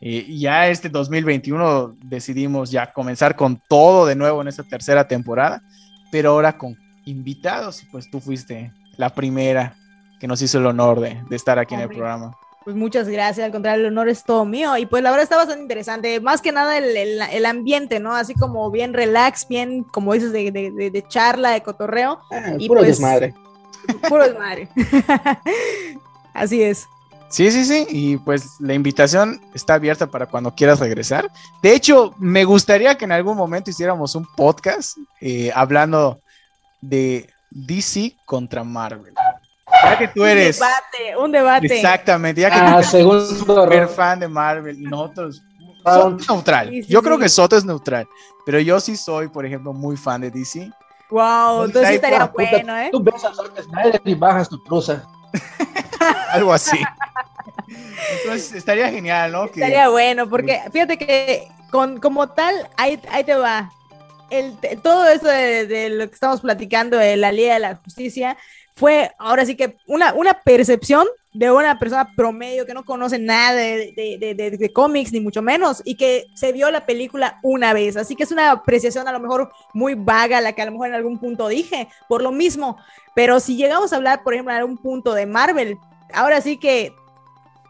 [0.02, 5.62] Eh, ya este 2021 decidimos ya comenzar con todo de nuevo en esta tercera temporada,
[6.12, 7.84] pero ahora con invitados.
[7.92, 9.76] Pues tú fuiste la primera
[10.20, 12.36] que nos hizo el honor de, de estar aquí en el programa.
[12.64, 14.78] Pues muchas gracias, al contrario, el honor es todo mío.
[14.78, 16.20] Y pues la verdad está bastante interesante.
[16.22, 18.16] Más que nada el, el- el ambiente, ¿no?
[18.16, 22.20] Así como bien relax, bien, como dices, de, de- de- de charla, de cotorreo.
[22.32, 23.34] ah, Y puro pues- desmadre.
[24.08, 24.70] Puro desmadre.
[26.34, 26.88] Así es.
[27.30, 31.32] Sí, sí, sí, y pues la invitación está abierta para cuando quieras regresar.
[31.64, 36.20] De hecho, me gustaría que en algún momento hiciéramos un podcast eh, hablando
[36.80, 39.16] de DC contra Marvel.
[39.84, 41.76] Ya que tú eres Un debate, un debate.
[41.76, 43.90] exactamente, ya que Ah, tú eres segundo error.
[43.90, 45.42] fan de Marvel y nosotros
[45.86, 46.70] Ah, Soto es neutral.
[46.70, 47.22] Sí, sí, Yo creo sí.
[47.24, 48.08] que Soto es neutral,
[48.46, 50.72] pero yo sí soy, por ejemplo, muy fan de DC.
[51.10, 52.90] Wow, entonces estaría puta, bueno, ¿eh?
[52.92, 55.04] Tú ves a Zack Snyder y bajas tu truza.
[56.32, 56.78] Algo así.
[57.68, 59.48] Entonces estaría genial, ¿no?
[59.48, 63.72] Que- Estaría bueno, porque fíjate que con, como tal, ahí, ahí te va.
[64.30, 68.38] El, todo eso de, de lo que estamos platicando de la Liga de la Justicia
[68.76, 73.54] fue ahora sí que una, una percepción de una persona promedio que no conoce nada
[73.54, 77.74] de, de- de- de- cómics, ni mucho menos, y que se vio la película una
[77.74, 77.98] vez.
[77.98, 80.90] Así que es una apreciación a lo mejor muy vaga, la que a lo mejor
[80.90, 82.78] en algún punto dije, por lo mismo.
[83.16, 85.78] Pero si llegamos a hablar, por ejemplo, en algún punto de Marvel,
[86.14, 86.94] ahora sí que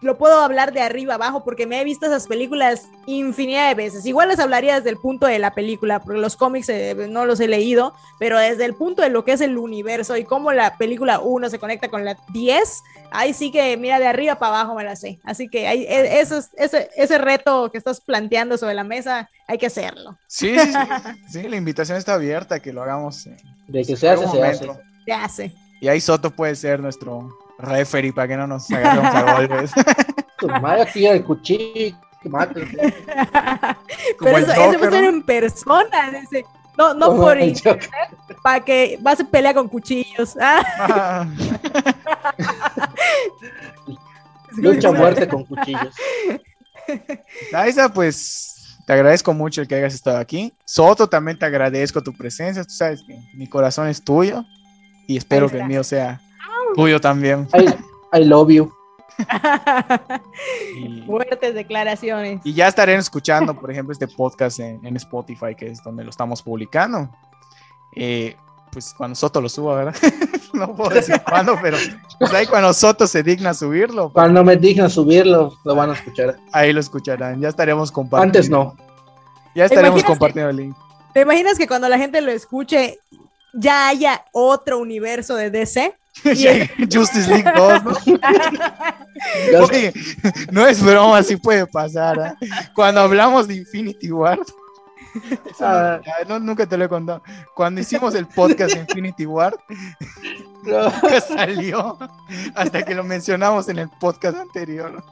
[0.03, 4.05] lo puedo hablar de arriba abajo porque me he visto esas películas infinidad de veces.
[4.05, 7.39] Igual les hablaría desde el punto de la película, porque los cómics eh, no los
[7.39, 10.77] he leído, pero desde el punto de lo que es el universo y cómo la
[10.77, 12.81] película 1 se conecta con la 10,
[13.11, 15.19] ahí sí que, mira, de arriba para abajo me la sé.
[15.23, 19.29] Así que ahí, e- eso es- ese, ese reto que estás planteando sobre la mesa,
[19.47, 20.17] hay que hacerlo.
[20.27, 20.79] Sí, sí, sí,
[21.41, 23.25] sí, la invitación está abierta, que lo hagamos.
[23.27, 24.67] eh, De que se hace, se hace.
[25.05, 25.53] Se hace.
[25.81, 29.71] Y ahí Soto puede ser nuestro referee para que no nos agarremos a golpes.
[30.39, 31.97] Tu madre aquí el cuchillo.
[32.21, 32.61] que mate.
[34.19, 36.11] Como pero el eso, eso va a Joker, ser en persona.
[36.19, 36.45] dice.
[36.77, 37.91] No, no Como por el internet,
[38.41, 40.35] para que vas a pelear con cuchillos.
[40.41, 40.63] Ah.
[40.79, 41.27] Ah,
[44.57, 45.95] Lucha muerte con cuchillos.
[47.53, 50.53] Aiza, pues te agradezco mucho el que hayas estado aquí.
[50.65, 52.63] Soto, también te agradezco tu presencia.
[52.63, 54.43] Tú sabes que mi corazón es tuyo
[55.07, 56.21] y espero que el mío sea
[56.75, 57.47] tuyo también.
[57.53, 58.71] I, I love you.
[60.75, 62.41] Y, Fuertes declaraciones.
[62.43, 66.09] y ya estaré escuchando, por ejemplo, este podcast en, en Spotify, que es donde lo
[66.09, 67.09] estamos publicando.
[67.95, 68.35] Eh,
[68.71, 69.95] pues cuando Soto lo suba, ¿verdad?
[70.53, 71.77] no puedo decir cuándo, pero
[72.19, 76.37] pues ahí cuando Soto se digna subirlo, Cuando me dignan subirlo, lo van a escuchar.
[76.51, 77.39] ahí lo escucharán.
[77.39, 78.37] Ya estaremos compartiendo.
[78.39, 78.75] Antes no.
[79.53, 80.75] Ya estaremos que- compartiendo el link.
[81.13, 82.97] ¿Te imaginas que cuando la gente lo escuche
[83.53, 85.93] ya haya otro universo de DC?
[86.91, 87.93] Justice League 2, ¿no?
[89.65, 89.93] Oye,
[90.51, 92.19] no es broma, sí puede pasar.
[92.19, 92.35] ¿ah?
[92.75, 94.39] Cuando hablamos de Infinity War,
[95.61, 95.99] Ah.
[96.27, 97.21] no- nunca te lo he contado.
[97.55, 99.55] Cuando hicimos el podcast de Infinity War,
[100.63, 101.99] no, nunca salió
[102.55, 105.03] hasta que lo mencionamos en el podcast anterior.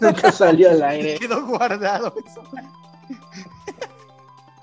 [0.00, 1.18] nunca salió al aire.
[1.18, 2.42] Quedó guardado eso.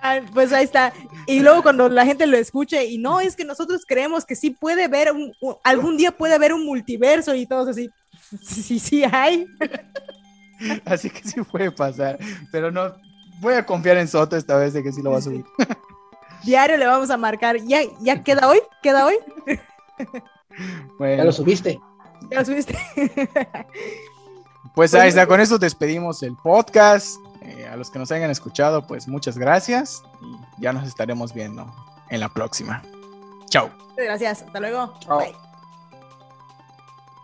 [0.02, 0.94] Ah, pues ahí está.
[1.28, 4.50] Y luego cuando la gente lo escuche y no, es que nosotros creemos que sí
[4.52, 7.90] puede haber, un, un- algún día puede haber un multiverso y todos así.
[8.42, 9.46] Sí, sí hay.
[10.86, 12.20] Así que sí puede pasar.
[12.52, 12.94] Pero no,
[13.40, 15.46] voy a confiar en Soto esta vez de que sí lo va a subir.
[16.44, 17.58] Diario le vamos a marcar.
[17.64, 18.60] ¿Ya, ya queda hoy?
[18.84, 19.16] ¿Queda hoy?
[21.00, 21.80] Ya lo subiste.
[22.30, 22.78] ¿Ya lo subiste?
[24.76, 27.16] pues ahí está, con eso despedimos el podcast.
[27.50, 31.74] Eh, a los que nos hayan escuchado, pues muchas gracias y ya nos estaremos viendo
[32.10, 32.84] en la próxima.
[33.50, 33.70] Chao.
[33.98, 34.94] Gracias, hasta luego.
[35.00, 35.20] Chao.
[35.20, 35.49] Bye.